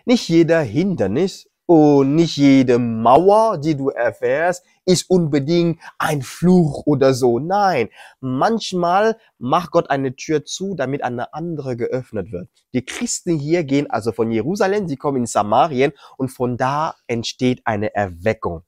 Nicht 0.04 0.28
jeder 0.28 0.60
Hindernis 0.60 1.50
Und 1.66 2.14
nicht 2.14 2.36
jede 2.36 2.78
Mauer, 2.78 3.56
die 3.56 3.74
du 3.74 3.88
erfährst, 3.88 4.64
ist 4.84 5.08
unbedingt 5.08 5.80
ein 5.98 6.20
Fluch 6.20 6.82
oder 6.84 7.14
so. 7.14 7.38
Nein, 7.38 7.88
manchmal 8.20 9.16
macht 9.38 9.70
Gott 9.70 9.88
eine 9.88 10.14
Tür 10.14 10.44
zu, 10.44 10.74
damit 10.74 11.02
eine 11.02 11.32
andere 11.32 11.76
geöffnet 11.76 12.32
wird. 12.32 12.50
Die 12.74 12.84
Christen 12.84 13.38
hier 13.38 13.64
gehen 13.64 13.88
also 13.90 14.12
von 14.12 14.30
Jerusalem, 14.30 14.88
sie 14.88 14.96
kommen 14.96 15.18
in 15.18 15.26
Samarien 15.26 15.92
und 16.18 16.28
von 16.28 16.58
da 16.58 16.96
entsteht 17.06 17.62
eine 17.64 17.94
Erweckung. 17.94 18.62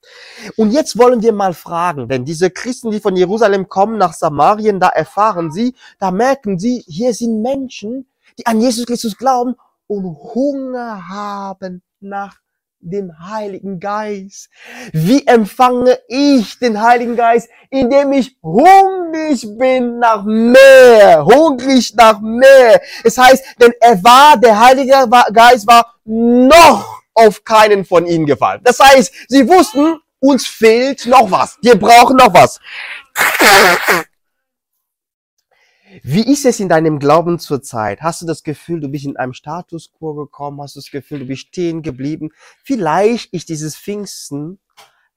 Und 0.57 0.71
jetzt 0.71 0.99
wollen 0.99 1.23
wir 1.23 1.35
mal 1.35 1.53
fragen, 1.53 2.09
denn 2.09 2.25
diese 2.25 2.51
Christen, 2.51 2.91
die 2.91 3.01
von 3.01 3.17
Jerusalem 3.17 3.69
kommen 3.69 3.99
nach 3.99 4.15
Samarien, 4.15 4.81
da 4.81 4.89
erfahren 4.89 5.53
sie, 5.53 5.75
da 5.99 6.11
merken 6.11 6.59
sie, 6.59 6.83
hier 6.87 7.13
sind 7.13 7.43
Menschen, 7.43 8.07
die 8.39 8.47
an 8.47 8.61
Jesus 8.61 8.87
Christus 8.87 9.19
glauben 9.19 9.55
und 9.87 10.05
Hunger 10.05 11.09
haben 11.09 11.83
nach 12.01 12.39
dem 12.91 13.13
Heiligen 13.19 13.81
Geist. 13.81 14.49
Wie 14.93 15.27
empfange 15.27 15.99
ich 16.09 16.59
den 16.59 16.81
Heiligen 16.81 17.17
Geist? 17.17 17.49
Indem 17.71 18.13
ich 18.13 18.37
hungrig 18.43 19.47
bin 19.59 19.99
nach 19.99 20.25
mehr, 20.25 21.25
hungrig 21.25 21.95
nach 21.97 22.21
mehr. 22.21 22.81
Es 23.05 23.19
heißt, 23.19 23.45
denn 23.61 23.73
er 23.81 24.03
war, 24.03 24.37
der 24.37 24.59
Heilige 24.59 25.09
Geist 25.33 25.67
war 25.67 25.95
noch 26.05 27.03
auf 27.15 27.45
keinen 27.45 27.85
von 27.85 28.07
ihnen 28.07 28.27
gefallen. 28.27 28.61
Das 28.63 28.79
heißt, 28.79 29.13
sie 29.29 29.49
wussten, 29.49 29.99
uns 30.21 30.47
fehlt 30.47 31.07
noch 31.07 31.31
was. 31.31 31.59
Wir 31.63 31.79
brauchen 31.79 32.17
noch 32.17 32.33
was. 32.33 32.61
Wie 36.03 36.31
ist 36.31 36.45
es 36.45 36.61
in 36.61 36.69
deinem 36.69 36.99
Glauben 36.99 37.39
zurzeit? 37.39 38.03
Hast 38.03 38.23
du 38.23 38.27
das 38.27 38.43
Gefühl, 38.43 38.81
du 38.81 38.89
bist 38.89 39.05
in 39.05 39.17
einem 39.17 39.33
Status 39.33 39.93
quo 39.93 40.15
gekommen? 40.15 40.61
Hast 40.61 40.77
du 40.77 40.81
das 40.81 40.91
Gefühl, 40.91 41.21
du 41.21 41.27
bist 41.27 41.49
stehen 41.49 41.83
geblieben? 41.83 42.31
Vielleicht 42.63 43.33
ist 43.33 43.49
dieses 43.49 43.77
Pfingsten 43.77 44.59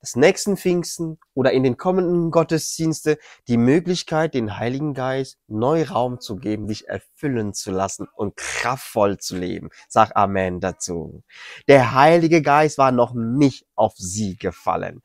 des 0.02 0.16
nächsten 0.16 0.56
Pfingsten 0.56 1.18
oder 1.34 1.52
in 1.52 1.62
den 1.62 1.76
kommenden 1.76 2.30
Gottesdienste 2.30 3.18
die 3.48 3.56
Möglichkeit, 3.56 4.34
den 4.34 4.58
Heiligen 4.58 4.94
Geist 4.94 5.38
neu 5.46 5.84
Raum 5.84 6.20
zu 6.20 6.36
geben, 6.36 6.68
dich 6.68 6.88
erfüllen 6.88 7.52
zu 7.52 7.70
lassen 7.70 8.06
und 8.14 8.36
kraftvoll 8.36 9.18
zu 9.18 9.36
leben. 9.36 9.70
Sag 9.88 10.16
Amen 10.16 10.60
dazu. 10.60 11.22
Der 11.68 11.94
Heilige 11.94 12.42
Geist 12.42 12.78
war 12.78 12.92
noch 12.92 13.14
nicht 13.14 13.66
auf 13.74 13.94
sie 13.96 14.36
gefallen. 14.36 15.02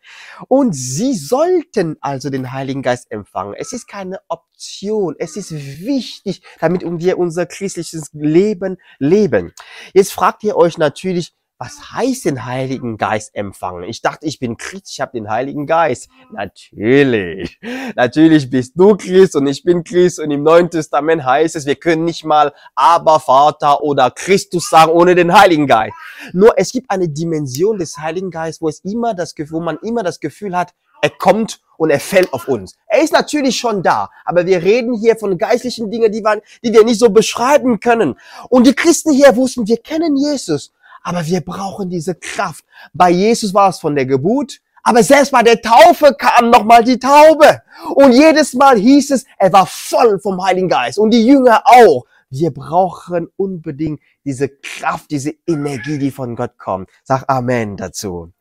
Und 0.48 0.74
sie 0.74 1.14
sollten 1.14 1.98
also 2.02 2.30
den 2.30 2.52
Heiligen 2.52 2.82
Geist 2.82 3.12
empfangen. 3.12 3.54
Es 3.58 3.74
ist 3.74 3.88
keine 3.88 4.20
Option. 4.28 5.16
Es 5.18 5.36
ist 5.38 5.52
wichtig, 5.52 6.42
damit 6.60 6.84
wir 6.86 7.18
unser 7.18 7.46
christliches 7.46 8.10
Leben 8.14 8.78
leben. 9.00 9.54
Jetzt 9.94 10.14
fragt 10.14 10.44
ihr 10.44 10.56
euch 10.56 10.78
natürlich, 10.78 11.34
was 11.58 11.92
heißt 11.94 12.26
den 12.26 12.46
Heiligen 12.46 12.98
Geist 12.98 13.34
empfangen? 13.34 13.84
Ich 13.84 14.02
dachte, 14.02 14.26
ich 14.26 14.40
bin 14.40 14.58
Christ, 14.58 14.90
ich 14.90 15.00
habe 15.00 15.14
den 15.14 15.30
Heiligen 15.30 15.66
Geist. 15.66 16.10
Natürlich. 16.32 17.60
Natürlich 17.96 18.50
bist 18.50 18.74
du 18.76 18.98
Christ 18.98 19.36
und 19.36 19.48
ich 19.48 19.64
bin 19.64 19.84
Christ 19.84 20.20
und 20.20 20.32
im 20.32 20.44
Neuen 20.44 20.70
Testament 20.70 21.24
heißt 21.24 21.56
es, 21.56 21.66
wir 21.66 21.76
können 21.76 22.04
nicht 22.04 22.26
mal 22.26 22.54
aber 22.76 23.20
Vater 23.20 23.82
oder 23.82 24.12
Christus 24.12 24.70
sagen 24.70 24.92
ohne 24.92 25.16
den 25.16 25.34
Heiligen 25.34 25.68
Geist. 25.68 25.96
Nur 26.34 26.54
es 26.58 26.72
gibt 26.72 26.90
eine 26.90 27.08
Dimension 27.08 27.78
des 27.78 27.98
Heiligen 27.98 28.32
Geistes, 28.32 28.62
wo 28.62 28.68
es 28.68 28.80
immer 28.80 29.14
das 29.14 29.34
Gefühl, 29.34 29.56
wo 29.56 29.62
man 29.62 29.78
immer 29.78 30.04
das 30.04 30.20
Gefühl 30.20 30.58
hat, 30.58 30.74
er 31.02 31.10
kommt 31.12 31.62
und 31.78 31.90
er 31.90 32.00
fällt 32.00 32.34
auf 32.34 32.48
uns. 32.48 32.76
Er 32.88 33.04
ist 33.04 33.14
natürlich 33.14 33.58
schon 33.58 33.84
da, 33.84 34.10
aber 34.24 34.46
wir 34.46 34.64
reden 34.64 34.94
hier 34.96 35.16
von 35.16 35.38
geistlichen 35.38 35.92
Dingen, 35.92 36.12
die, 36.12 36.24
wir, 36.24 36.42
die 36.64 36.74
wir 36.74 36.84
nicht 36.84 37.00
so 37.00 37.10
beschreiben 37.10 37.80
können. 37.80 38.16
Und 38.50 38.66
die 38.66 38.74
Christen 38.74 39.12
hier 39.12 39.36
wussten, 39.36 39.68
wir 39.68 39.78
kennen 39.78 40.18
Jesus. 40.18 40.72
Aber 41.06 41.24
wir 41.28 41.42
brauchen 41.42 41.88
diese 41.88 42.16
Kraft. 42.16 42.66
Bei 42.92 43.12
Jesus 43.12 43.54
war 43.54 43.70
es 43.70 43.78
von 43.78 43.96
der 43.96 44.08
Geburt, 44.08 44.60
aber 44.82 45.04
selbst 45.04 45.32
bei 45.32 45.44
der 45.44 45.62
Taufe 45.62 46.16
kam 46.18 46.50
nochmal 46.50 46.84
die 46.84 46.98
Taube. 46.98 47.62
Und 47.94 48.12
jedes 48.12 48.56
Mal 48.56 48.76
hieß 48.76 49.12
es, 49.12 49.26
er 49.38 49.54
war 49.54 49.68
voll 49.68 50.20
vom 50.20 50.44
Heiligen 50.44 50.68
Geist 50.68 50.98
und 50.98 51.12
die 51.12 51.24
Jünger 51.24 51.62
auch. 51.66 52.06
Wir 52.32 52.52
brauchen 52.52 53.28
unbedingt 53.38 54.02
diese 54.26 54.50
Kraft, 54.50 55.12
diese 55.12 55.36
Energie, 55.46 56.00
die 56.00 56.10
von 56.10 56.36
Gott 56.36 56.58
kommt. 56.58 56.90
Sag 57.04 57.26
Amen 57.30 57.78
dazu. 57.78 58.34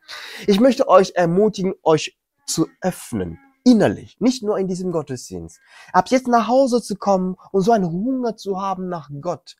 Ich 0.46 0.58
möchte 0.58 0.88
euch 0.88 1.12
ermutigen, 1.16 1.74
euch 1.82 2.16
zu 2.46 2.66
öffnen. 2.80 3.38
Innerlich, 3.62 4.16
nicht 4.20 4.42
nur 4.42 4.58
in 4.58 4.68
diesem 4.68 4.90
Gottesdienst. 4.90 5.60
Ab 5.92 6.08
jetzt 6.08 6.28
nach 6.28 6.48
Hause 6.48 6.82
zu 6.82 6.96
kommen 6.96 7.36
und 7.52 7.60
so 7.60 7.72
einen 7.72 7.90
Hunger 7.90 8.36
zu 8.36 8.60
haben 8.60 8.88
nach 8.88 9.10
Gott. 9.20 9.56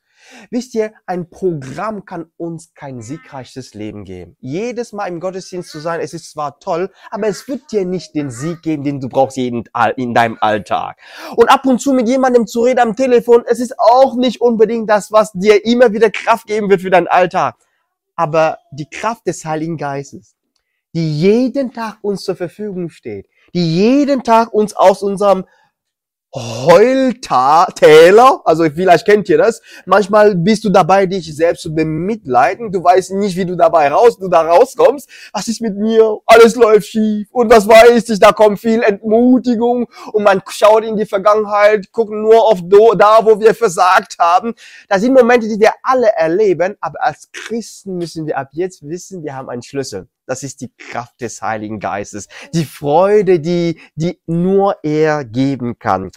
Wisst 0.51 0.75
ihr, 0.75 0.93
ein 1.07 1.31
Programm 1.31 2.05
kann 2.05 2.31
uns 2.37 2.75
kein 2.75 3.01
siegreiches 3.03 3.75
Leben 3.75 4.05
geben. 4.05 4.37
Jedes 4.41 4.93
Mal 4.93 5.07
im 5.07 5.21
Gottesdienst 5.21 5.71
zu 5.71 5.79
sein, 5.79 6.01
es 6.01 6.15
ist 6.15 6.31
zwar 6.31 6.59
toll, 6.61 6.91
aber 7.11 7.29
es 7.29 7.47
wird 7.49 7.71
dir 7.73 7.85
nicht 7.85 8.15
den 8.15 8.31
Sieg 8.31 8.63
geben, 8.63 8.85
den 8.85 9.01
du 9.01 9.09
brauchst 9.09 9.37
jeden, 9.37 9.65
in 9.97 10.15
deinem 10.15 10.39
Alltag. 10.41 10.99
Und 11.37 11.51
ab 11.51 11.67
und 11.67 11.81
zu 11.81 11.93
mit 11.93 12.09
jemandem 12.09 12.47
zu 12.47 12.63
reden 12.63 12.81
am 12.81 12.97
Telefon, 12.97 13.45
es 13.47 13.61
ist 13.61 13.79
auch 13.79 14.17
nicht 14.17 14.41
unbedingt 14.41 14.89
das, 14.89 15.13
was 15.13 15.33
dir 15.33 15.65
immer 15.65 15.93
wieder 15.93 16.11
Kraft 16.11 16.47
geben 16.47 16.71
wird 16.71 16.83
für 16.83 16.91
deinen 16.91 17.09
Alltag. 17.09 17.57
Aber 18.17 18.59
die 18.71 18.89
Kraft 18.89 19.27
des 19.27 19.45
Heiligen 19.45 19.77
Geistes, 19.77 20.37
die 20.95 21.21
jeden 21.21 21.73
Tag 21.73 21.99
uns 22.03 22.23
zur 22.23 22.37
Verfügung 22.37 22.89
steht, 22.89 23.27
die 23.55 23.75
jeden 23.77 24.23
Tag 24.23 24.53
uns 24.53 24.75
aus 24.75 25.03
unserem 25.03 25.45
Heultäler, 26.37 28.41
also 28.45 28.65
vielleicht 28.65 29.07
kennt 29.07 29.29
ihr 29.29 29.39
das. 29.39 29.63
Manchmal 29.87 30.35
bist 30.35 30.65
du 30.65 30.69
dabei, 30.69 31.07
dich 31.07 31.33
selbst 31.37 31.63
zu 31.63 31.73
bemitleiden. 31.73 32.73
Du 32.73 32.83
weißt 32.83 33.13
nicht, 33.13 33.37
wie 33.37 33.47
du 33.47 33.57
dabei 33.57 33.87
raus, 33.89 34.19
du 34.19 34.27
da 34.27 34.43
rauskommst. 34.43 35.09
Was 35.33 35.47
ist 35.47 35.61
mit 35.61 35.77
mir? 35.77 36.19
Alles 36.27 36.57
läuft 36.57 36.89
schief. 36.89 37.29
Und 37.31 37.51
was 37.51 37.69
weiß 37.69 38.09
ich? 38.09 38.19
Da 38.19 38.33
kommt 38.33 38.59
viel 38.59 38.83
Entmutigung 38.83 39.87
und 40.13 40.25
man 40.25 40.43
schaut 40.49 40.83
in 40.83 40.97
die 40.97 41.07
Vergangenheit, 41.07 41.93
guckt 41.93 42.11
nur 42.11 42.49
auf 42.49 42.59
da, 42.69 43.25
wo 43.25 43.39
wir 43.39 43.55
versagt 43.55 44.17
haben. 44.19 44.55
Das 44.89 45.03
sind 45.03 45.15
Momente, 45.15 45.47
die 45.47 45.61
wir 45.61 45.75
alle 45.85 46.09
erleben. 46.17 46.77
Aber 46.81 47.01
als 47.01 47.31
Christen 47.31 47.97
müssen 47.97 48.27
wir 48.27 48.39
ab 48.39 48.49
jetzt 48.53 48.83
wissen, 48.83 49.23
wir 49.23 49.37
haben 49.37 49.49
einen 49.49 49.63
Schlüssel. 49.63 50.09
Das 50.27 50.43
ist 50.43 50.61
die 50.61 50.73
Kraft 50.77 51.21
des 51.21 51.43
Heiligen 51.43 51.81
Geistes. 51.81 52.29
Die 52.53 52.65
Freude, 52.65 53.41
die, 53.41 53.81
die 53.95 54.21
nur 54.27 54.77
er 54.83 55.25
geben 55.25 55.79
kann. 55.79 56.11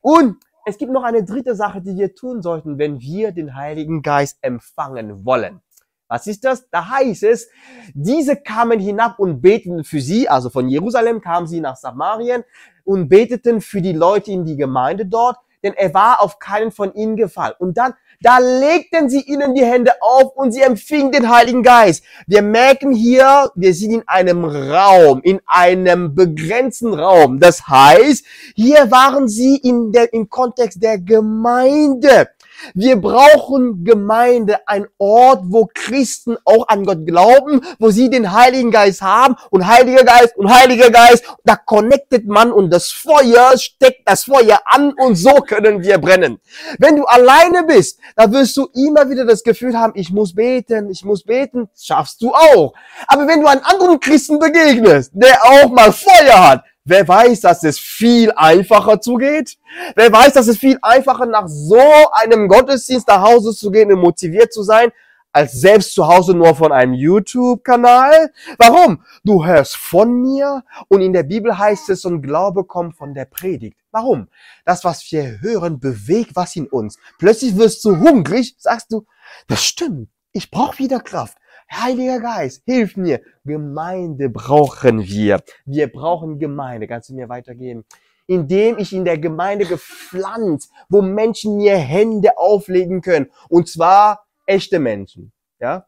Und 0.00 0.36
es 0.66 0.78
gibt 0.78 0.92
noch 0.92 1.04
eine 1.04 1.24
dritte 1.24 1.54
Sache, 1.54 1.80
die 1.80 1.96
wir 1.96 2.14
tun 2.14 2.42
sollten, 2.42 2.78
wenn 2.78 3.00
wir 3.00 3.32
den 3.32 3.54
Heiligen 3.54 4.02
Geist 4.02 4.38
empfangen 4.42 5.24
wollen. 5.24 5.60
Was 6.08 6.26
ist 6.26 6.44
das? 6.44 6.68
Da 6.70 6.90
heißt 6.90 7.22
es, 7.22 7.48
diese 7.94 8.36
kamen 8.36 8.80
hinab 8.80 9.20
und 9.20 9.40
beteten 9.40 9.84
für 9.84 10.00
sie, 10.00 10.28
also 10.28 10.50
von 10.50 10.68
Jerusalem 10.68 11.20
kamen 11.20 11.46
sie 11.46 11.60
nach 11.60 11.76
Samarien 11.76 12.42
und 12.82 13.08
beteten 13.08 13.60
für 13.60 13.80
die 13.80 13.92
Leute 13.92 14.32
in 14.32 14.44
die 14.44 14.56
Gemeinde 14.56 15.06
dort, 15.06 15.38
denn 15.62 15.74
er 15.74 15.92
war 15.94 16.22
auf 16.22 16.38
keinen 16.38 16.72
von 16.72 16.94
ihnen 16.94 17.16
gefallen. 17.16 17.54
Und 17.58 17.76
dann 17.76 17.94
da 18.22 18.36
legten 18.36 19.08
sie 19.08 19.22
ihnen 19.22 19.54
die 19.54 19.64
Hände 19.64 19.92
auf 20.02 20.36
und 20.36 20.52
sie 20.52 20.60
empfingen 20.60 21.10
den 21.10 21.30
Heiligen 21.30 21.62
Geist. 21.62 22.04
Wir 22.26 22.42
merken 22.42 22.92
hier, 22.92 23.50
wir 23.54 23.72
sind 23.72 23.92
in 23.92 24.02
einem 24.06 24.44
Raum, 24.44 25.22
in 25.22 25.40
einem 25.46 26.14
begrenzten 26.14 26.92
Raum. 26.92 27.40
Das 27.40 27.66
heißt, 27.66 28.26
hier 28.54 28.90
waren 28.90 29.26
sie 29.26 29.56
in 29.56 29.90
der, 29.90 30.12
im 30.12 30.28
Kontext 30.28 30.82
der 30.82 30.98
Gemeinde. 30.98 32.28
Wir 32.74 32.96
brauchen 32.96 33.84
Gemeinde, 33.84 34.66
ein 34.66 34.86
Ort, 34.98 35.42
wo 35.44 35.68
Christen 35.72 36.36
auch 36.44 36.68
an 36.68 36.84
Gott 36.84 37.06
glauben, 37.06 37.60
wo 37.78 37.90
sie 37.90 38.10
den 38.10 38.32
Heiligen 38.32 38.70
Geist 38.70 39.02
haben 39.02 39.36
und 39.50 39.66
Heiliger 39.66 40.04
Geist 40.04 40.36
und 40.36 40.52
Heiliger 40.52 40.90
Geist. 40.90 41.24
Da 41.44 41.56
connectet 41.56 42.26
man 42.26 42.52
und 42.52 42.70
das 42.70 42.90
Feuer 42.90 43.56
steckt 43.56 44.08
das 44.08 44.24
Feuer 44.24 44.60
an 44.64 44.92
und 44.92 45.16
so 45.16 45.34
können 45.36 45.82
wir 45.82 45.98
brennen. 45.98 46.40
Wenn 46.78 46.96
du 46.96 47.04
alleine 47.04 47.64
bist, 47.64 47.98
da 48.16 48.30
wirst 48.30 48.56
du 48.56 48.68
immer 48.74 49.08
wieder 49.10 49.24
das 49.24 49.42
Gefühl 49.42 49.78
haben, 49.78 49.92
ich 49.96 50.10
muss 50.10 50.34
beten, 50.34 50.90
ich 50.90 51.04
muss 51.04 51.24
beten, 51.24 51.68
schaffst 51.78 52.22
du 52.22 52.32
auch. 52.32 52.72
Aber 53.06 53.26
wenn 53.26 53.40
du 53.40 53.46
einen 53.46 53.62
anderen 53.62 54.00
Christen 54.00 54.38
begegnest, 54.38 55.12
der 55.14 55.42
auch 55.44 55.70
mal 55.70 55.92
Feuer 55.92 56.48
hat, 56.50 56.64
Wer 56.90 57.06
weiß, 57.06 57.42
dass 57.42 57.62
es 57.62 57.78
viel 57.78 58.32
einfacher 58.34 59.00
zugeht? 59.00 59.58
Wer 59.94 60.10
weiß, 60.10 60.32
dass 60.32 60.48
es 60.48 60.58
viel 60.58 60.76
einfacher 60.82 61.24
nach 61.24 61.46
so 61.46 61.80
einem 62.14 62.48
Gottesdienst 62.48 63.06
nach 63.06 63.22
Hause 63.22 63.54
zu 63.54 63.70
gehen 63.70 63.92
und 63.92 64.00
motiviert 64.00 64.52
zu 64.52 64.64
sein, 64.64 64.90
als 65.30 65.52
selbst 65.52 65.94
zu 65.94 66.08
Hause 66.08 66.34
nur 66.34 66.52
von 66.56 66.72
einem 66.72 66.94
YouTube-Kanal? 66.94 68.32
Warum? 68.58 69.04
Du 69.22 69.46
hörst 69.46 69.76
von 69.76 70.20
mir 70.20 70.64
und 70.88 71.00
in 71.00 71.12
der 71.12 71.22
Bibel 71.22 71.56
heißt 71.56 71.90
es, 71.90 72.04
und 72.04 72.22
Glaube 72.22 72.64
kommt 72.64 72.96
von 72.96 73.14
der 73.14 73.26
Predigt. 73.26 73.78
Warum? 73.92 74.26
Das, 74.64 74.82
was 74.82 75.06
wir 75.12 75.40
hören, 75.40 75.78
bewegt 75.78 76.32
was 76.34 76.56
in 76.56 76.66
uns. 76.66 76.98
Plötzlich 77.20 77.56
wirst 77.56 77.84
du 77.84 77.98
hungrig, 77.98 78.56
sagst 78.58 78.90
du, 78.90 79.06
das 79.46 79.64
stimmt, 79.64 80.08
ich 80.32 80.50
brauche 80.50 80.80
wieder 80.80 80.98
Kraft. 80.98 81.38
Heiliger 81.72 82.20
Geist, 82.20 82.62
hilf 82.66 82.96
mir. 82.96 83.20
Gemeinde 83.44 84.28
brauchen 84.28 85.02
wir. 85.04 85.40
Wir 85.64 85.90
brauchen 85.90 86.38
Gemeinde. 86.38 86.86
Kannst 86.86 87.10
du 87.10 87.14
mir 87.14 87.28
weitergeben? 87.28 87.84
Indem 88.26 88.78
ich 88.78 88.92
in 88.92 89.04
der 89.04 89.18
Gemeinde 89.18 89.66
gepflanzt, 89.66 90.72
wo 90.88 91.02
Menschen 91.02 91.56
mir 91.56 91.76
Hände 91.76 92.38
auflegen 92.38 93.00
können. 93.00 93.30
Und 93.48 93.68
zwar 93.68 94.26
echte 94.46 94.78
Menschen. 94.78 95.32
Ja? 95.58 95.86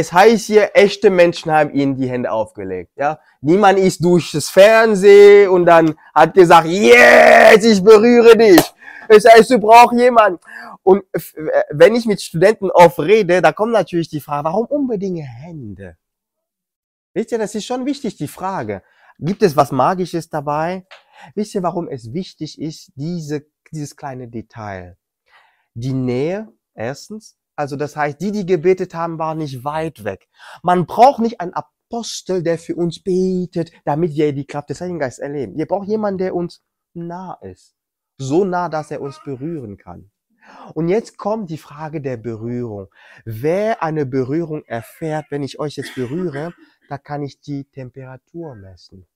es 0.00 0.12
heißt 0.12 0.46
hier, 0.46 0.70
echte 0.74 1.10
Menschen 1.10 1.52
haben 1.52 1.72
ihnen 1.72 1.96
die 1.96 2.08
Hände 2.08 2.30
aufgelegt. 2.30 2.90
Ja, 2.96 3.18
niemand 3.40 3.78
ist 3.78 4.02
durch 4.02 4.32
das 4.32 4.48
Fernsehen 4.48 5.50
und 5.50 5.66
dann 5.66 5.94
hat 6.14 6.34
gesagt, 6.34 6.66
yes, 6.66 7.64
ich 7.64 7.82
berühre 7.82 8.36
dich. 8.36 8.62
Das 9.08 9.24
heißt, 9.24 9.50
du 9.50 9.58
brauchst 9.58 9.98
jemanden. 9.98 10.38
Und 10.82 11.04
wenn 11.70 11.94
ich 11.94 12.06
mit 12.06 12.22
Studenten 12.22 12.70
oft 12.70 12.98
rede, 12.98 13.42
da 13.42 13.52
kommt 13.52 13.72
natürlich 13.72 14.08
die 14.08 14.20
Frage, 14.20 14.44
warum 14.44 14.66
unbedingt 14.66 15.22
Hände? 15.22 15.96
Wisst 17.12 17.32
ihr, 17.32 17.38
das 17.38 17.54
ist 17.54 17.66
schon 17.66 17.86
wichtig, 17.86 18.16
die 18.16 18.28
Frage. 18.28 18.82
Gibt 19.18 19.42
es 19.42 19.56
was 19.56 19.72
Magisches 19.72 20.30
dabei? 20.30 20.86
Wisst 21.34 21.54
ihr, 21.54 21.62
warum 21.62 21.88
es 21.88 22.12
wichtig 22.12 22.60
ist, 22.60 22.92
diese, 22.94 23.46
dieses 23.70 23.96
kleine 23.96 24.28
Detail? 24.28 24.96
Die 25.74 25.92
Nähe, 25.92 26.48
erstens. 26.74 27.36
Also 27.56 27.76
das 27.76 27.94
heißt, 27.94 28.20
die, 28.20 28.32
die 28.32 28.46
gebetet 28.46 28.94
haben, 28.94 29.18
waren 29.18 29.38
nicht 29.38 29.64
weit 29.64 30.04
weg. 30.04 30.28
Man 30.62 30.86
braucht 30.86 31.18
nicht 31.18 31.40
einen 31.40 31.52
Apostel, 31.52 32.42
der 32.42 32.58
für 32.58 32.74
uns 32.74 33.02
betet, 33.02 33.70
damit 33.84 34.14
wir 34.14 34.32
die 34.32 34.46
Kraft 34.46 34.70
des 34.70 34.80
Heiligen 34.80 34.98
Geistes 34.98 35.18
erleben. 35.18 35.56
Wir 35.56 35.66
brauchen 35.66 35.88
jemanden, 35.88 36.18
der 36.18 36.34
uns 36.34 36.62
nah 36.94 37.34
ist. 37.42 37.74
So 38.18 38.44
nah, 38.44 38.68
dass 38.68 38.90
er 38.90 39.02
uns 39.02 39.20
berühren 39.22 39.76
kann. 39.76 40.10
Und 40.74 40.88
jetzt 40.88 41.18
kommt 41.18 41.50
die 41.50 41.58
Frage 41.58 42.00
der 42.00 42.16
Berührung. 42.16 42.88
Wer 43.24 43.82
eine 43.82 44.06
Berührung 44.06 44.64
erfährt, 44.64 45.26
wenn 45.30 45.42
ich 45.42 45.58
euch 45.58 45.76
jetzt 45.76 45.94
berühre, 45.94 46.54
da 46.88 46.98
kann 46.98 47.22
ich 47.22 47.40
die 47.40 47.64
Temperatur 47.64 48.54
messen. 48.54 49.06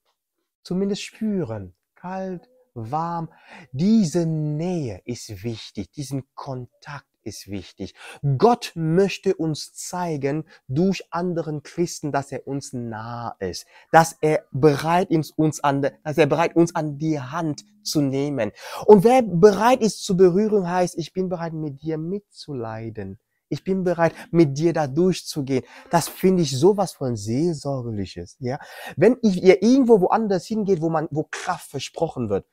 Zumindest 0.63 1.03
spüren. 1.03 1.75
Kalt, 1.95 2.49
warm. 2.75 3.33
Diese 3.73 4.27
Nähe 4.27 5.01
ist 5.05 5.45
wichtig. 5.45 5.91
Diesen 5.93 6.25
Kontakt 6.35 7.14
ist 7.25 7.49
wichtig. 7.49 7.95
Gott 8.39 8.73
möchte 8.75 9.35
uns 9.35 9.73
zeigen 9.73 10.45
durch 10.69 11.05
anderen 11.11 11.63
Christen, 11.63 12.13
dass 12.13 12.33
er 12.33 12.47
uns 12.47 12.73
nah 12.73 13.37
ist, 13.39 13.67
dass 13.93 14.17
er 14.21 14.45
bereit 14.53 15.11
ist, 15.11 15.37
uns 15.37 15.63
an, 15.63 15.83
dass 15.83 16.19
er 16.19 16.27
bereit 16.27 16.57
uns 16.57 16.75
an 16.75 16.99
die 16.99 17.21
Hand 17.21 17.65
zu 17.83 18.01
nehmen. 18.01 18.53
Und 18.87 19.05
wer 19.05 19.23
bereit 19.23 19.81
ist 19.81 20.05
zu 20.05 20.17
berühren, 20.17 20.69
heißt, 20.69 20.97
ich 20.99 21.13
bin 21.13 21.29
bereit, 21.29 21.53
mit 21.53 21.83
dir 21.83 21.99
mitzuleiden. 21.99 23.19
Ich 23.49 23.63
bin 23.63 23.85
bereit, 23.85 24.15
mit 24.31 24.59
dir 24.59 24.73
da 24.73 24.87
durchzugehen. 24.87 25.65
Das 25.91 26.09
finde 26.09 26.43
ich 26.43 26.59
sowas 26.59 26.93
von 26.93 27.15
seelsorgliches, 27.15 28.37
ja. 28.41 28.59
Wenn 28.97 29.17
ihr 29.23 29.63
irgendwo 29.63 30.01
woanders 30.01 30.47
hingeht, 30.47 30.81
wo 30.81 30.89
man, 30.89 31.09
wo 31.11 31.29
Kraft 31.31 31.71
versprochen 31.71 32.31
wird, 32.31 32.47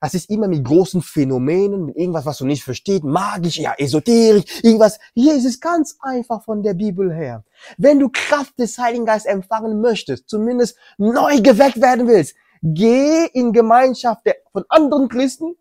das 0.00 0.14
ist 0.14 0.30
immer 0.30 0.46
mit 0.46 0.64
großen 0.64 1.00
Phänomenen, 1.00 1.86
mit 1.86 1.96
irgendwas, 1.96 2.26
was 2.26 2.38
du 2.38 2.46
nicht 2.46 2.62
verstehst, 2.62 3.02
magisch, 3.02 3.58
ja, 3.58 3.74
esoterisch, 3.78 4.44
irgendwas. 4.62 4.98
Hier 5.14 5.34
ist 5.34 5.46
es 5.46 5.60
ganz 5.60 5.96
einfach 6.00 6.44
von 6.44 6.62
der 6.62 6.74
Bibel 6.74 7.12
her. 7.12 7.44
Wenn 7.78 7.98
du 7.98 8.10
Kraft 8.12 8.58
des 8.58 8.76
Heiligen 8.78 9.06
Geistes 9.06 9.32
empfangen 9.32 9.80
möchtest, 9.80 10.28
zumindest 10.28 10.76
neu 10.98 11.40
geweckt 11.40 11.80
werden 11.80 12.06
willst, 12.06 12.36
geh 12.62 13.26
in 13.32 13.52
Gemeinschaft 13.52 14.22
von 14.52 14.64
anderen 14.68 15.08
Christen. 15.08 15.56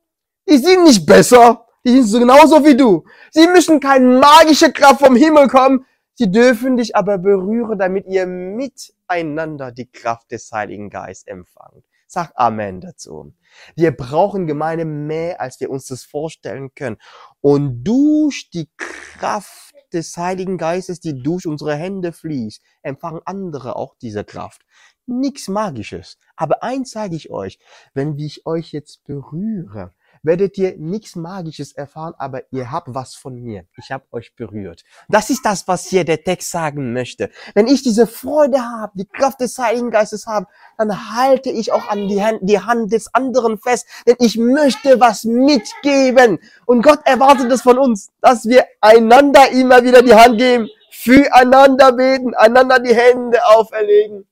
Die 0.50 0.58
sind 0.58 0.84
nicht 0.84 1.06
besser. 1.06 1.66
Die 1.86 1.92
sind 1.92 2.04
so 2.06 2.20
genauso 2.20 2.66
wie 2.66 2.76
du. 2.76 3.06
Sie 3.32 3.48
müssen 3.48 3.80
keine 3.80 4.20
magische 4.20 4.72
Kraft 4.72 5.02
vom 5.02 5.16
Himmel 5.16 5.48
kommen. 5.48 5.86
Sie 6.16 6.32
dürfen 6.32 6.78
dich 6.78 6.96
aber 6.96 7.18
berühren, 7.18 7.78
damit 7.78 8.08
ihr 8.08 8.26
miteinander 8.26 9.72
die 9.72 9.90
Kraft 9.92 10.32
des 10.32 10.52
Heiligen 10.52 10.90
Geistes 10.90 11.28
empfangt. 11.28 11.84
Sag 12.16 12.32
Amen 12.36 12.80
dazu. 12.80 13.34
Wir 13.76 13.92
brauchen 13.92 14.48
Gemeinde 14.48 14.86
mehr, 14.86 15.42
als 15.42 15.60
wir 15.60 15.70
uns 15.70 15.88
das 15.88 16.04
vorstellen 16.04 16.74
können. 16.74 16.96
Und 17.42 17.84
durch 17.84 18.50
die 18.54 18.70
Kraft 18.78 19.76
des 19.92 20.16
Heiligen 20.16 20.58
Geistes, 20.58 21.02
die 21.02 21.22
durch 21.22 21.46
unsere 21.46 21.76
Hände 21.76 22.14
fließt, 22.14 22.64
empfangen 22.84 23.20
andere 23.26 23.76
auch 23.76 23.96
diese 24.02 24.24
Kraft. 24.24 24.62
Nichts 25.06 25.50
Magisches. 25.50 26.18
Aber 26.38 26.64
eins 26.64 26.92
sage 26.92 27.18
ich 27.18 27.32
euch, 27.32 27.60
wenn 27.94 28.18
ich 28.18 28.46
euch 28.46 28.72
jetzt 28.72 29.04
berühre, 29.04 29.94
werdet 30.26 30.58
ihr 30.58 30.76
nichts 30.78 31.16
Magisches 31.16 31.72
erfahren, 31.72 32.14
aber 32.18 32.42
ihr 32.52 32.72
habt 32.72 32.88
was 32.94 33.16
von 33.16 33.42
mir. 33.42 33.66
Ich 33.78 33.92
habe 33.92 34.06
euch 34.12 34.36
berührt. 34.36 34.84
Das 35.08 35.30
ist 35.30 35.46
das, 35.46 35.68
was 35.68 35.86
hier 35.86 36.04
der 36.04 36.24
Text 36.24 36.52
sagen 36.52 36.94
möchte. 36.94 37.30
Wenn 37.54 37.68
ich 37.68 37.84
diese 37.84 38.08
Freude 38.08 38.60
habe, 38.60 38.94
die 38.96 39.06
Kraft 39.06 39.40
des 39.42 39.58
Heiligen 39.58 39.92
Geistes 39.92 40.26
habe, 40.26 40.48
dann 40.78 41.16
halte 41.16 41.50
ich 41.50 41.72
auch 41.72 41.88
an 41.88 42.08
die 42.08 42.24
Hand, 42.24 42.40
die 42.42 42.60
Hand 42.60 42.92
des 42.92 43.14
anderen 43.14 43.58
fest, 43.58 43.88
denn 44.08 44.16
ich 44.20 44.38
möchte 44.38 45.00
was 45.00 45.24
mitgeben. 45.24 46.40
Und 46.66 46.82
Gott 46.82 47.00
erwartet 47.06 47.52
es 47.52 47.62
von 47.62 47.78
uns, 47.78 48.10
dass 48.22 48.46
wir 48.46 48.66
einander 48.82 49.52
immer 49.52 49.84
wieder 49.84 50.02
die 50.02 50.16
Hand 50.16 50.40
geben, 50.40 50.68
füreinander 50.92 51.92
beten, 51.92 52.34
einander 52.34 52.80
die 52.80 52.96
Hände 52.96 53.46
auferlegen. 53.46 54.26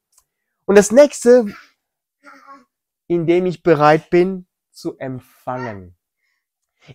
Und 0.66 0.78
das 0.78 0.92
nächste, 0.92 1.46
indem 3.08 3.46
ich 3.46 3.62
bereit 3.62 4.10
bin, 4.10 4.48
zu 4.74 4.98
empfangen. 4.98 5.96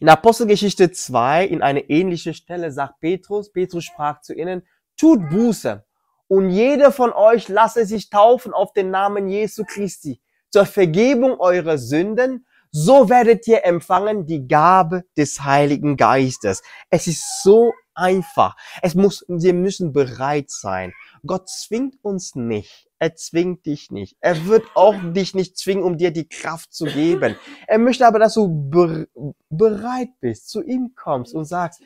In 0.01 0.09
Apostelgeschichte 0.09 0.91
2, 0.91 1.47
in 1.47 1.63
eine 1.63 1.89
ähnliche 1.89 2.35
Stelle, 2.35 2.71
sagt 2.71 3.01
Petrus, 3.01 3.51
Petrus 3.51 3.85
sprach 3.85 4.21
zu 4.21 4.35
ihnen, 4.35 4.67
tut 4.97 5.31
Buße 5.31 5.85
und 6.27 6.51
jeder 6.51 6.93
von 6.93 7.13
euch 7.13 7.49
lasse 7.49 7.87
sich 7.87 8.11
taufen 8.11 8.53
auf 8.53 8.75
den 8.75 8.91
Namen 8.91 9.29
Jesu 9.29 9.65
Christi 9.65 10.21
zur 10.51 10.67
Vergebung 10.67 11.41
eurer 11.41 11.79
Sünden, 11.79 12.47
so 12.71 13.09
werdet 13.09 13.47
ihr 13.49 13.65
empfangen 13.65 14.27
die 14.27 14.47
Gabe 14.47 15.05
des 15.17 15.43
Heiligen 15.43 15.97
Geistes. 15.97 16.63
Es 16.91 17.07
ist 17.07 17.43
so 17.43 17.73
einfach. 17.95 18.57
Es 18.83 18.95
muss, 18.95 19.25
wir 19.27 19.55
müssen 19.55 19.93
bereit 19.93 20.51
sein. 20.51 20.93
Gott 21.27 21.49
zwingt 21.49 21.97
uns 22.03 22.35
nicht. 22.35 22.88
Er 23.01 23.15
zwingt 23.15 23.65
dich 23.65 23.93
nicht. 23.93 24.17
Er 24.21 24.47
wird 24.47 24.65
auch 24.75 24.97
dich 25.13 25.35
nicht 25.35 25.57
zwingen, 25.57 25.85
um 25.85 25.99
dir 25.99 26.11
die 26.11 26.29
Kraft 26.29 26.73
zu 26.73 26.85
geben. 26.85 27.37
Er 27.69 27.79
möchte 27.79 28.07
aber, 28.07 28.19
dass 28.19 28.35
du 28.35 29.07
bereit 29.49 30.11
bist, 30.21 30.49
zu 30.49 30.63
ihm 30.63 30.95
kommst 30.97 31.33
und 31.35 31.45
sagst, 31.45 31.81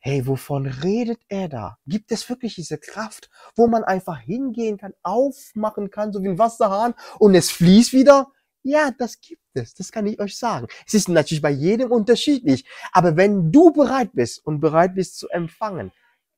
hey, 0.00 0.26
wovon 0.26 0.66
redet 0.66 1.20
er 1.28 1.48
da? 1.48 1.78
Gibt 1.86 2.12
es 2.12 2.28
wirklich 2.28 2.54
diese 2.54 2.78
Kraft, 2.78 3.30
wo 3.56 3.66
man 3.66 3.84
einfach 3.84 4.18
hingehen 4.18 4.78
kann, 4.78 4.94
aufmachen 5.02 5.90
kann, 5.90 6.12
so 6.12 6.22
wie 6.22 6.28
ein 6.28 6.38
Wasserhahn 6.38 6.94
und 7.18 7.34
es 7.34 7.50
fließt 7.50 7.92
wieder? 7.92 8.28
Ja, 8.62 8.90
das 8.90 9.20
gibt 9.20 9.42
es. 9.52 9.74
Das 9.74 9.92
kann 9.92 10.06
ich 10.06 10.18
euch 10.18 10.38
sagen. 10.38 10.66
Es 10.86 10.94
ist 10.94 11.10
natürlich 11.10 11.42
bei 11.42 11.50
jedem 11.50 11.92
unterschiedlich. 11.92 12.64
Aber 12.92 13.16
wenn 13.16 13.52
du 13.52 13.70
bereit 13.70 14.12
bist 14.14 14.44
und 14.46 14.60
bereit 14.60 14.94
bist 14.94 15.18
zu 15.18 15.28
empfangen, 15.28 15.92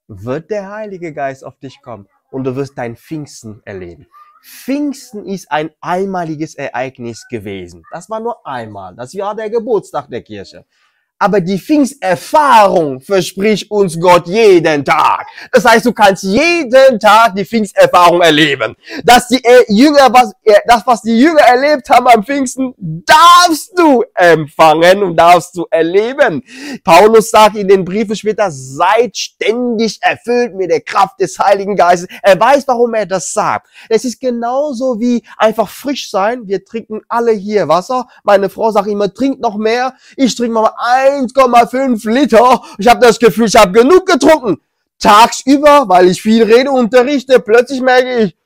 wird 0.08 0.50
der 0.50 0.70
Heilige 0.70 1.12
Geist 1.12 1.44
auf 1.44 1.58
dich 1.58 1.80
kommen 1.82 2.08
und 2.30 2.44
du 2.44 2.56
wirst 2.56 2.76
dein 2.76 2.96
Pfingsten 2.96 3.62
erleben. 3.64 4.06
Pfingsten 4.42 5.26
ist 5.26 5.50
ein 5.50 5.70
einmaliges 5.80 6.54
Ereignis 6.54 7.26
gewesen. 7.28 7.82
Das 7.90 8.08
war 8.08 8.20
nur 8.20 8.46
einmal. 8.46 8.94
Das 8.94 9.12
war 9.14 9.34
der 9.34 9.50
Geburtstag 9.50 10.08
der 10.08 10.22
Kirche. 10.22 10.64
Aber 11.18 11.40
die 11.40 11.58
Pfingsterfahrung 11.58 13.00
verspricht 13.00 13.70
uns 13.70 13.98
Gott 13.98 14.26
jeden 14.26 14.84
Tag. 14.84 15.26
Das 15.50 15.64
heißt, 15.64 15.86
du 15.86 15.92
kannst 15.94 16.24
jeden 16.24 17.00
Tag 17.00 17.34
die 17.34 17.44
Pfingsterfahrung 17.44 18.20
erleben. 18.20 18.76
Dass 19.02 19.28
die 19.28 19.42
äh, 19.42 19.64
Jünger, 19.68 20.12
was, 20.12 20.32
äh, 20.44 20.58
das, 20.66 20.86
was 20.86 21.00
die 21.00 21.18
Jünger 21.18 21.40
erlebt 21.40 21.88
haben 21.88 22.06
am 22.06 22.22
Pfingsten, 22.22 22.74
darfst 22.76 23.78
du 23.78 24.04
empfangen 24.14 25.02
und 25.02 25.16
darfst 25.16 25.56
du 25.56 25.64
erleben. 25.70 26.42
Paulus 26.84 27.30
sagt 27.30 27.56
in 27.56 27.68
den 27.68 27.86
Briefen 27.86 28.14
später, 28.14 28.50
seid 28.50 29.16
ständig 29.16 29.98
erfüllt 30.02 30.54
mit 30.54 30.70
der 30.70 30.82
Kraft 30.82 31.18
des 31.18 31.38
Heiligen 31.38 31.76
Geistes. 31.76 32.08
Er 32.22 32.38
weiß, 32.38 32.68
warum 32.68 32.92
er 32.92 33.06
das 33.06 33.32
sagt. 33.32 33.68
Es 33.88 34.04
ist 34.04 34.20
genauso 34.20 35.00
wie 35.00 35.22
einfach 35.38 35.70
frisch 35.70 36.10
sein. 36.10 36.46
Wir 36.46 36.62
trinken 36.62 37.00
alle 37.08 37.32
hier 37.32 37.68
Wasser. 37.68 38.06
Meine 38.22 38.50
Frau 38.50 38.70
sagt 38.70 38.88
immer, 38.88 39.12
trink 39.12 39.40
noch 39.40 39.56
mehr. 39.56 39.94
Ich 40.16 40.36
trinke 40.36 40.52
mal 40.52 40.72
ein 40.76 41.05
1,5 41.10 42.10
Liter. 42.10 42.62
Ich 42.78 42.88
habe 42.88 43.00
das 43.00 43.18
Gefühl, 43.18 43.46
ich 43.46 43.56
habe 43.56 43.72
genug 43.72 44.06
getrunken. 44.06 44.60
Tagsüber, 44.98 45.84
weil 45.88 46.08
ich 46.08 46.22
viel 46.22 46.42
rede, 46.42 46.70
unterrichte, 46.70 47.38
plötzlich 47.40 47.80
merke 47.82 48.24
ich, 48.24 48.36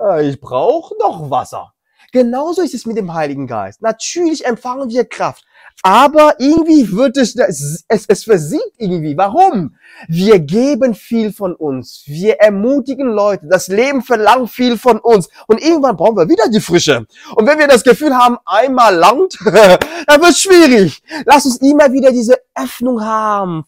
äh, 0.00 0.28
ich 0.28 0.40
brauche 0.40 0.94
noch 0.98 1.30
Wasser. 1.30 1.72
Genauso 2.12 2.62
ist 2.62 2.74
es 2.74 2.86
mit 2.86 2.96
dem 2.96 3.12
Heiligen 3.12 3.46
Geist. 3.46 3.82
Natürlich 3.82 4.46
empfangen 4.46 4.90
wir 4.90 5.04
Kraft. 5.04 5.44
Aber 5.82 6.34
irgendwie 6.38 6.90
wird 6.90 7.16
es, 7.16 7.36
es, 7.36 7.84
es 8.08 8.24
versiegt 8.24 8.72
irgendwie. 8.78 9.16
Warum? 9.16 9.76
Wir 10.08 10.38
geben 10.40 10.94
viel 10.94 11.32
von 11.32 11.54
uns. 11.54 12.02
Wir 12.06 12.40
ermutigen 12.40 13.08
Leute. 13.08 13.46
Das 13.48 13.68
Leben 13.68 14.02
verlangt 14.02 14.50
viel 14.50 14.78
von 14.78 14.98
uns. 14.98 15.28
Und 15.46 15.60
irgendwann 15.62 15.96
brauchen 15.96 16.16
wir 16.16 16.28
wieder 16.28 16.48
die 16.48 16.60
Frische. 16.60 17.06
Und 17.34 17.46
wenn 17.46 17.58
wir 17.58 17.68
das 17.68 17.84
Gefühl 17.84 18.16
haben, 18.16 18.38
einmal 18.46 18.94
langt, 18.94 19.38
dann 19.44 20.22
wird 20.22 20.36
schwierig. 20.36 21.02
Lass 21.24 21.44
uns 21.44 21.58
immer 21.58 21.92
wieder 21.92 22.10
diese 22.10 22.38
Öffnung 22.54 23.04
haben 23.04 23.64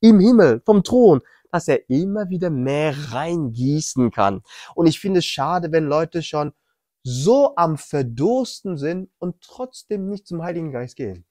im 0.00 0.18
Himmel, 0.18 0.62
vom 0.64 0.82
Thron, 0.82 1.20
dass 1.52 1.68
er 1.68 1.88
immer 1.90 2.30
wieder 2.30 2.48
mehr 2.48 2.94
reingießen 3.12 4.10
kann. 4.10 4.42
Und 4.74 4.86
ich 4.86 4.98
finde 4.98 5.18
es 5.18 5.26
schade, 5.26 5.70
wenn 5.72 5.84
Leute 5.84 6.22
schon 6.22 6.52
so 7.02 7.54
am 7.56 7.78
Verdursten 7.78 8.76
sind 8.76 9.08
und 9.18 9.40
trotzdem 9.40 10.08
nicht 10.08 10.26
zum 10.26 10.42
Heiligen 10.42 10.72
Geist 10.72 10.96
gehen. 10.96 11.24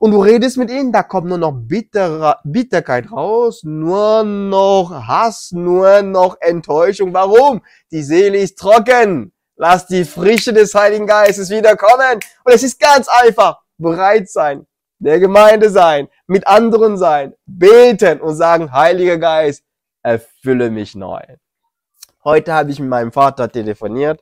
Und 0.00 0.10
du 0.10 0.20
redest 0.20 0.58
mit 0.58 0.70
ihnen, 0.70 0.92
da 0.92 1.02
kommt 1.02 1.28
nur 1.28 1.38
noch 1.38 1.52
Bitter 1.52 2.38
Bitterkeit 2.44 3.10
raus, 3.10 3.62
nur 3.64 4.22
noch 4.22 4.90
Hass, 5.06 5.50
nur 5.52 6.02
noch 6.02 6.36
Enttäuschung. 6.40 7.14
Warum? 7.14 7.62
Die 7.90 8.02
Seele 8.02 8.36
ist 8.36 8.58
trocken. 8.58 9.32
Lass 9.56 9.86
die 9.86 10.04
Frische 10.04 10.52
des 10.52 10.74
Heiligen 10.74 11.06
Geistes 11.06 11.48
wiederkommen. 11.48 12.20
Und 12.44 12.54
es 12.54 12.62
ist 12.62 12.78
ganz 12.78 13.08
einfach. 13.08 13.60
Bereit 13.78 14.28
sein, 14.28 14.66
der 14.98 15.20
Gemeinde 15.20 15.70
sein, 15.70 16.08
mit 16.26 16.46
anderen 16.46 16.98
sein, 16.98 17.34
beten 17.46 18.20
und 18.20 18.34
sagen, 18.34 18.72
Heiliger 18.72 19.18
Geist, 19.18 19.62
erfülle 20.02 20.70
mich 20.70 20.96
neu. 20.96 21.22
Heute 22.24 22.52
habe 22.52 22.72
ich 22.72 22.80
mit 22.80 22.88
meinem 22.88 23.12
Vater 23.12 23.50
telefoniert 23.50 24.20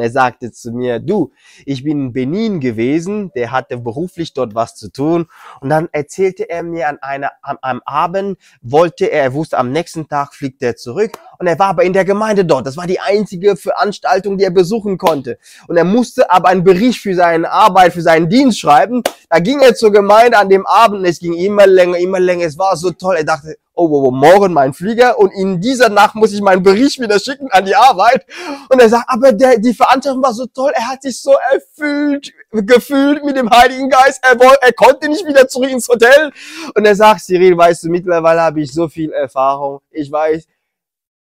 er 0.00 0.10
sagte 0.10 0.50
zu 0.50 0.72
mir, 0.72 0.98
du, 0.98 1.32
ich 1.64 1.84
bin 1.84 2.06
in 2.06 2.12
Benin 2.12 2.60
gewesen, 2.60 3.30
der 3.34 3.52
hatte 3.52 3.76
beruflich 3.78 4.32
dort 4.32 4.54
was 4.54 4.74
zu 4.74 4.90
tun. 4.90 5.26
Und 5.60 5.68
dann 5.68 5.88
erzählte 5.92 6.48
er 6.48 6.62
mir 6.62 6.88
an 6.88 6.98
einer, 7.00 7.32
am, 7.42 7.58
am 7.60 7.82
Abend, 7.84 8.38
wollte 8.62 9.06
er, 9.06 9.22
er 9.22 9.34
wusste, 9.34 9.58
am 9.58 9.70
nächsten 9.70 10.08
Tag 10.08 10.34
fliegt 10.34 10.62
er 10.62 10.76
zurück. 10.76 11.12
Und 11.38 11.46
er 11.46 11.58
war 11.58 11.68
aber 11.68 11.84
in 11.84 11.92
der 11.92 12.04
Gemeinde 12.04 12.44
dort. 12.44 12.66
Das 12.66 12.76
war 12.76 12.86
die 12.86 13.00
einzige 13.00 13.56
Veranstaltung, 13.56 14.38
die 14.38 14.44
er 14.44 14.50
besuchen 14.50 14.98
konnte. 14.98 15.38
Und 15.68 15.76
er 15.76 15.84
musste 15.84 16.30
aber 16.30 16.48
einen 16.48 16.64
Bericht 16.64 17.00
für 17.00 17.14
seine 17.14 17.50
Arbeit, 17.50 17.92
für 17.92 18.02
seinen 18.02 18.28
Dienst 18.28 18.58
schreiben. 18.60 19.02
Da 19.28 19.38
ging 19.38 19.60
er 19.60 19.74
zur 19.74 19.92
Gemeinde 19.92 20.38
an 20.38 20.48
dem 20.48 20.66
Abend 20.66 21.02
es 21.12 21.18
ging 21.18 21.34
immer 21.34 21.66
länger, 21.66 21.98
immer 21.98 22.20
länger. 22.20 22.46
Es 22.46 22.58
war 22.58 22.76
so 22.76 22.90
toll. 22.90 23.16
Er 23.16 23.24
dachte, 23.24 23.56
oh, 23.74 23.86
oh, 23.86 24.08
oh, 24.08 24.10
morgen 24.10 24.52
mein 24.52 24.72
Flieger 24.72 25.18
und 25.18 25.30
in 25.30 25.60
dieser 25.60 25.88
Nacht 25.88 26.14
muss 26.14 26.32
ich 26.32 26.40
meinen 26.40 26.62
Bericht 26.62 27.00
wieder 27.00 27.18
schicken 27.18 27.50
an 27.50 27.64
die 27.64 27.74
Arbeit. 27.74 28.26
Und 28.68 28.80
er 28.80 28.88
sagt, 28.88 29.04
aber 29.08 29.32
der, 29.32 29.58
die 29.58 29.74
Veranstaltung 29.74 30.22
war 30.22 30.34
so 30.34 30.46
toll, 30.46 30.72
er 30.74 30.88
hat 30.88 31.02
sich 31.02 31.20
so 31.20 31.34
erfüllt, 31.52 32.32
gefühlt 32.50 33.24
mit 33.24 33.36
dem 33.36 33.50
Heiligen 33.50 33.88
Geist, 33.88 34.20
er, 34.22 34.38
wollte, 34.38 34.62
er 34.62 34.72
konnte 34.72 35.08
nicht 35.08 35.26
wieder 35.26 35.48
zurück 35.48 35.70
ins 35.70 35.88
Hotel. 35.88 36.32
Und 36.74 36.84
er 36.84 36.94
sagt, 36.94 37.22
Cyril, 37.22 37.56
weißt 37.56 37.84
du, 37.84 37.88
mittlerweile 37.88 38.42
habe 38.42 38.60
ich 38.60 38.72
so 38.72 38.88
viel 38.88 39.12
Erfahrung. 39.12 39.80
Ich 39.90 40.10
weiß, 40.10 40.46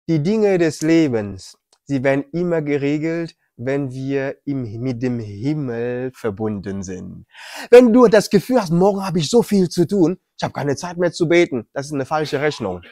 die 0.08 0.22
Dinge 0.22 0.58
des 0.58 0.82
Lebens, 0.82 1.56
sie 1.84 2.02
werden 2.02 2.24
immer 2.32 2.62
geregelt, 2.62 3.36
wenn 3.56 3.92
wir 3.92 4.36
im, 4.44 4.62
mit 4.80 5.02
dem 5.02 5.18
Himmel 5.20 6.10
verbunden 6.14 6.82
sind. 6.82 7.26
Wenn 7.70 7.92
du 7.92 8.08
das 8.08 8.30
Gefühl 8.30 8.60
hast, 8.60 8.70
morgen 8.70 9.04
habe 9.04 9.18
ich 9.18 9.30
so 9.30 9.42
viel 9.42 9.68
zu 9.68 9.86
tun, 9.86 10.18
ich 10.36 10.42
habe 10.42 10.52
keine 10.52 10.76
Zeit 10.76 10.96
mehr 10.96 11.12
zu 11.12 11.28
beten, 11.28 11.68
das 11.72 11.86
ist 11.86 11.92
eine 11.92 12.06
falsche 12.06 12.40
Rechnung. 12.40 12.82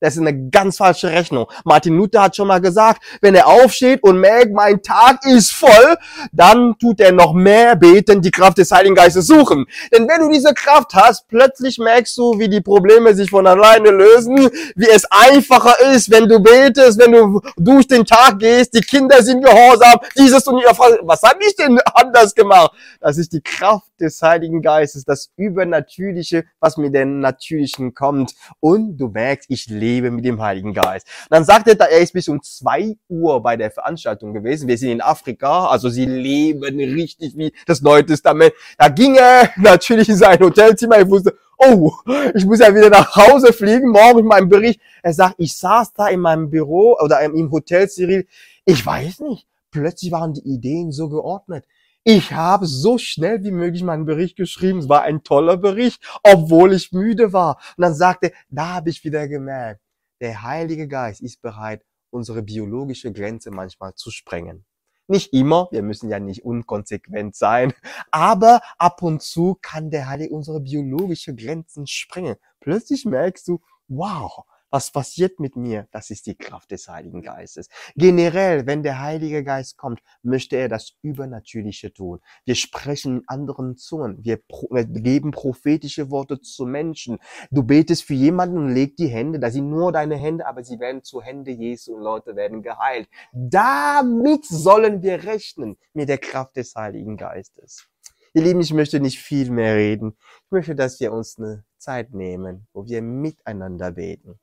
Das 0.00 0.14
ist 0.14 0.20
eine 0.20 0.48
ganz 0.50 0.76
falsche 0.76 1.10
Rechnung. 1.10 1.46
Martin 1.64 1.96
Luther 1.96 2.22
hat 2.22 2.36
schon 2.36 2.46
mal 2.46 2.60
gesagt, 2.60 3.02
wenn 3.20 3.34
er 3.34 3.48
aufsteht 3.48 4.02
und 4.04 4.20
merkt, 4.20 4.52
mein 4.52 4.80
Tag 4.80 5.24
ist 5.26 5.52
voll, 5.52 5.96
dann 6.30 6.76
tut 6.78 7.00
er 7.00 7.10
noch 7.10 7.32
mehr 7.32 7.74
beten, 7.74 8.22
die 8.22 8.30
Kraft 8.30 8.58
des 8.58 8.70
Heiligen 8.70 8.94
Geistes 8.94 9.26
suchen. 9.26 9.66
Denn 9.92 10.08
wenn 10.08 10.20
du 10.20 10.32
diese 10.32 10.54
Kraft 10.54 10.94
hast, 10.94 11.26
plötzlich 11.26 11.78
merkst 11.78 12.16
du, 12.16 12.38
wie 12.38 12.48
die 12.48 12.60
Probleme 12.60 13.12
sich 13.14 13.30
von 13.30 13.46
alleine 13.46 13.90
lösen, 13.90 14.48
wie 14.76 14.88
es 14.88 15.04
einfacher 15.10 15.74
ist, 15.92 16.10
wenn 16.10 16.28
du 16.28 16.38
betest, 16.40 17.00
wenn 17.00 17.12
du 17.12 17.40
durch 17.56 17.88
den 17.88 18.04
Tag 18.04 18.38
gehst, 18.38 18.74
die 18.74 18.80
Kinder 18.80 19.20
sind 19.22 19.44
gehorsam, 19.44 19.98
dieses 20.16 20.46
und 20.46 20.58
jenes. 20.58 20.78
Was 21.02 21.22
habe 21.22 21.38
ich 21.40 21.56
denn 21.56 21.80
anders 21.92 22.34
gemacht? 22.34 22.70
Das 23.00 23.18
ist 23.18 23.32
die 23.32 23.40
Kraft 23.40 23.87
des 24.00 24.20
Heiligen 24.22 24.62
Geistes, 24.62 25.04
das 25.04 25.30
Übernatürliche, 25.36 26.44
was 26.60 26.76
mit 26.76 26.94
dem 26.94 27.20
Natürlichen 27.20 27.94
kommt. 27.94 28.34
Und 28.60 28.96
du 28.96 29.08
merkst, 29.08 29.50
ich 29.50 29.66
lebe 29.68 30.10
mit 30.10 30.24
dem 30.24 30.40
Heiligen 30.40 30.74
Geist. 30.74 31.06
Und 31.24 31.34
dann 31.34 31.44
sagt 31.44 31.68
er, 31.68 31.78
er 31.78 31.98
ist 32.00 32.12
bis 32.12 32.28
um 32.28 32.42
zwei 32.42 32.96
Uhr 33.08 33.42
bei 33.42 33.56
der 33.56 33.70
Veranstaltung 33.70 34.32
gewesen. 34.32 34.68
Wir 34.68 34.78
sind 34.78 34.90
in 34.90 35.00
Afrika, 35.00 35.66
also 35.66 35.88
sie 35.88 36.06
leben 36.06 36.78
richtig 36.78 37.36
wie 37.36 37.52
das 37.66 37.82
Neue 37.82 38.04
Testament. 38.04 38.52
Da 38.76 38.88
ging 38.88 39.16
er 39.16 39.50
natürlich 39.56 40.08
in 40.08 40.16
sein 40.16 40.38
Hotelzimmer. 40.38 41.00
Ich 41.00 41.08
wusste, 41.08 41.36
oh, 41.58 41.92
ich 42.34 42.44
muss 42.44 42.60
ja 42.60 42.74
wieder 42.74 42.90
nach 42.90 43.14
Hause 43.16 43.52
fliegen, 43.52 43.90
morgen 43.90 44.16
mit 44.16 44.26
meinem 44.26 44.48
Bericht. 44.48 44.80
Er 45.02 45.12
sagt, 45.12 45.36
ich 45.38 45.56
saß 45.56 45.92
da 45.92 46.08
in 46.08 46.20
meinem 46.20 46.50
Büro 46.50 46.96
oder 47.02 47.20
im 47.20 47.50
Hotel 47.50 47.88
Cyril. 47.88 48.26
Ich 48.64 48.84
weiß 48.84 49.20
nicht. 49.20 49.46
Plötzlich 49.70 50.12
waren 50.12 50.32
die 50.32 50.48
Ideen 50.48 50.92
so 50.92 51.08
geordnet. 51.08 51.64
Ich 52.04 52.32
habe 52.32 52.66
so 52.66 52.96
schnell 52.96 53.44
wie 53.44 53.50
möglich 53.50 53.82
meinen 53.82 54.06
Bericht 54.06 54.36
geschrieben. 54.36 54.78
Es 54.78 54.88
war 54.88 55.02
ein 55.02 55.22
toller 55.22 55.56
Bericht, 55.56 56.02
obwohl 56.22 56.72
ich 56.72 56.92
müde 56.92 57.32
war. 57.32 57.58
Und 57.76 57.82
dann 57.82 57.94
sagte, 57.94 58.32
da 58.48 58.74
habe 58.74 58.90
ich 58.90 59.04
wieder 59.04 59.28
gemerkt, 59.28 59.82
der 60.20 60.42
Heilige 60.42 60.88
Geist 60.88 61.20
ist 61.20 61.42
bereit, 61.42 61.84
unsere 62.10 62.42
biologische 62.42 63.12
Grenze 63.12 63.50
manchmal 63.50 63.94
zu 63.94 64.10
sprengen. 64.10 64.64
Nicht 65.06 65.32
immer, 65.32 65.68
wir 65.70 65.82
müssen 65.82 66.10
ja 66.10 66.18
nicht 66.18 66.44
unkonsequent 66.44 67.34
sein, 67.34 67.72
aber 68.10 68.60
ab 68.76 69.02
und 69.02 69.22
zu 69.22 69.56
kann 69.60 69.90
der 69.90 70.08
Heilige 70.08 70.34
unsere 70.34 70.60
biologische 70.60 71.34
Grenzen 71.34 71.86
sprengen. 71.86 72.36
Plötzlich 72.60 73.06
merkst 73.06 73.48
du, 73.48 73.60
wow, 73.88 74.44
was 74.70 74.90
passiert 74.90 75.40
mit 75.40 75.56
mir? 75.56 75.88
Das 75.92 76.10
ist 76.10 76.26
die 76.26 76.36
Kraft 76.36 76.70
des 76.70 76.88
Heiligen 76.88 77.22
Geistes. 77.22 77.68
Generell, 77.96 78.66
wenn 78.66 78.82
der 78.82 79.00
Heilige 79.00 79.42
Geist 79.44 79.76
kommt, 79.76 80.00
möchte 80.22 80.56
er 80.56 80.68
das 80.68 80.94
Übernatürliche 81.02 81.92
tun. 81.92 82.20
Wir 82.44 82.54
sprechen 82.54 83.18
in 83.18 83.22
anderen 83.28 83.76
Zungen. 83.76 84.22
Wir, 84.22 84.40
wir 84.70 84.84
geben 84.84 85.30
prophetische 85.30 86.10
Worte 86.10 86.40
zu 86.40 86.66
Menschen. 86.66 87.18
Du 87.50 87.62
betest 87.62 88.04
für 88.04 88.14
jemanden 88.14 88.58
und 88.58 88.74
leg 88.74 88.96
die 88.96 89.08
Hände. 89.08 89.38
Da 89.38 89.50
sind 89.50 89.70
nur 89.70 89.92
deine 89.92 90.16
Hände, 90.16 90.46
aber 90.46 90.62
sie 90.62 90.78
werden 90.78 91.02
zu 91.02 91.22
Hände 91.22 91.50
Jesu 91.50 91.94
und 91.94 92.02
Leute 92.02 92.36
werden 92.36 92.62
geheilt. 92.62 93.08
Damit 93.32 94.44
sollen 94.44 95.02
wir 95.02 95.24
rechnen 95.24 95.76
mit 95.94 96.08
der 96.08 96.18
Kraft 96.18 96.56
des 96.56 96.74
Heiligen 96.74 97.16
Geistes. 97.16 97.88
Ihr 98.34 98.42
Lieben, 98.42 98.60
ich 98.60 98.74
möchte 98.74 99.00
nicht 99.00 99.18
viel 99.18 99.50
mehr 99.50 99.76
reden. 99.76 100.16
Ich 100.44 100.50
möchte, 100.50 100.74
dass 100.74 101.00
wir 101.00 101.12
uns 101.12 101.38
eine 101.38 101.64
Zeit 101.78 102.12
nehmen, 102.12 102.66
wo 102.72 102.84
wir 102.84 103.00
miteinander 103.00 103.92
beten. 103.92 104.38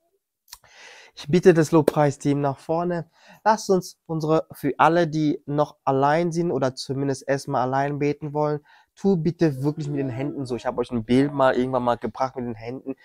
Ich 1.18 1.28
bitte 1.28 1.54
das 1.54 1.72
Lobpreisteam 1.72 2.42
nach 2.42 2.58
vorne. 2.58 3.10
Lasst 3.42 3.70
uns 3.70 3.98
unsere, 4.04 4.46
für 4.52 4.74
alle, 4.76 5.08
die 5.08 5.42
noch 5.46 5.76
allein 5.82 6.30
sind 6.30 6.50
oder 6.52 6.74
zumindest 6.74 7.26
erstmal 7.26 7.62
allein 7.62 7.98
beten 7.98 8.34
wollen, 8.34 8.60
tu 8.94 9.16
bitte 9.16 9.62
wirklich 9.62 9.88
mit 9.88 9.98
den 9.98 10.10
Händen 10.10 10.44
so. 10.44 10.56
Ich 10.56 10.66
habe 10.66 10.78
euch 10.78 10.90
ein 10.90 11.04
Bild 11.04 11.32
mal 11.32 11.56
irgendwann 11.56 11.84
mal 11.84 11.96
gebracht 11.96 12.36
mit 12.36 12.44
den 12.44 12.54
Händen 12.54 12.96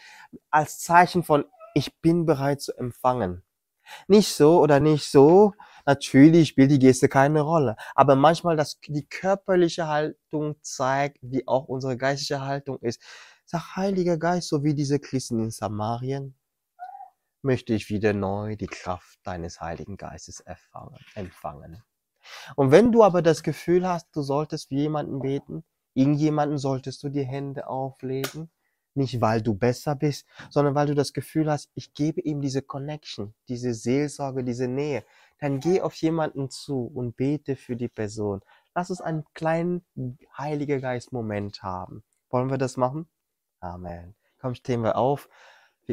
als 0.49 0.79
Zeichen 0.79 1.23
von, 1.23 1.45
ich 1.73 2.01
bin 2.01 2.25
bereit 2.25 2.61
zu 2.61 2.77
empfangen. 2.77 3.43
Nicht 4.07 4.33
so 4.33 4.59
oder 4.61 4.81
nicht 4.81 5.09
so. 5.09 5.53
Natürlich 5.85 6.49
spielt 6.49 6.71
die 6.71 6.79
Geste 6.79 7.07
keine 7.07 7.41
Rolle. 7.41 7.77
Aber 7.95 8.15
manchmal 8.17 8.57
das, 8.57 8.79
die 8.87 9.05
körperliche 9.07 9.87
Haltung 9.87 10.55
zeigt, 10.61 11.17
wie 11.21 11.47
auch 11.47 11.65
unsere 11.69 11.95
geistige 11.97 12.41
Haltung 12.41 12.77
ist. 12.81 13.01
Sag, 13.45 13.77
Heiliger 13.77 14.17
Geist, 14.17 14.49
so 14.49 14.63
wie 14.65 14.73
diese 14.73 14.99
Christen 14.99 15.39
in 15.39 15.51
Samarien, 15.51 16.35
möchte 17.41 17.73
ich 17.73 17.89
wieder 17.89 18.13
neu 18.13 18.55
die 18.55 18.67
Kraft 18.67 19.19
deines 19.23 19.61
Heiligen 19.61 19.97
Geistes 19.97 20.43
empfangen. 21.15 21.83
Und 22.55 22.71
wenn 22.71 22.91
du 22.91 23.03
aber 23.03 23.21
das 23.21 23.43
Gefühl 23.43 23.87
hast, 23.87 24.15
du 24.15 24.21
solltest 24.21 24.69
für 24.69 24.75
jemanden 24.75 25.19
beten, 25.19 25.63
irgendjemanden 25.93 26.57
solltest 26.57 27.03
du 27.03 27.09
die 27.09 27.25
Hände 27.25 27.67
auflegen, 27.67 28.51
nicht 28.93 29.21
weil 29.21 29.41
du 29.41 29.53
besser 29.53 29.95
bist, 29.95 30.27
sondern 30.49 30.75
weil 30.75 30.87
du 30.87 30.95
das 30.95 31.13
Gefühl 31.13 31.49
hast, 31.49 31.71
ich 31.75 31.93
gebe 31.93 32.21
ihm 32.21 32.41
diese 32.41 32.61
Connection, 32.61 33.33
diese 33.47 33.73
Seelsorge, 33.73 34.43
diese 34.43 34.67
Nähe, 34.67 35.05
dann 35.39 35.59
geh 35.59 35.81
auf 35.81 35.95
jemanden 35.95 36.49
zu 36.49 36.91
und 36.93 37.15
bete 37.15 37.55
für 37.55 37.75
die 37.75 37.87
Person. 37.87 38.41
Lass 38.75 38.89
uns 38.89 39.01
einen 39.01 39.23
kleinen 39.33 39.85
Heiliger 40.37 40.79
Geist 40.79 41.13
Moment 41.13 41.63
haben. 41.63 42.03
Wollen 42.29 42.49
wir 42.49 42.57
das 42.57 42.77
machen? 42.77 43.09
Amen. 43.59 44.15
Komm, 44.39 44.55
stehen 44.55 44.83
wir 44.83 44.97
auf 44.97 45.29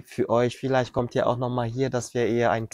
für 0.05 0.29
euch. 0.29 0.57
Vielleicht 0.57 0.93
kommt 0.93 1.15
ja 1.15 1.27
auch 1.27 1.37
nochmal 1.37 1.69
hier, 1.69 1.91
dass 1.91 2.15
wir 2.15 2.27
eher 2.27 2.51
ein 2.51 2.69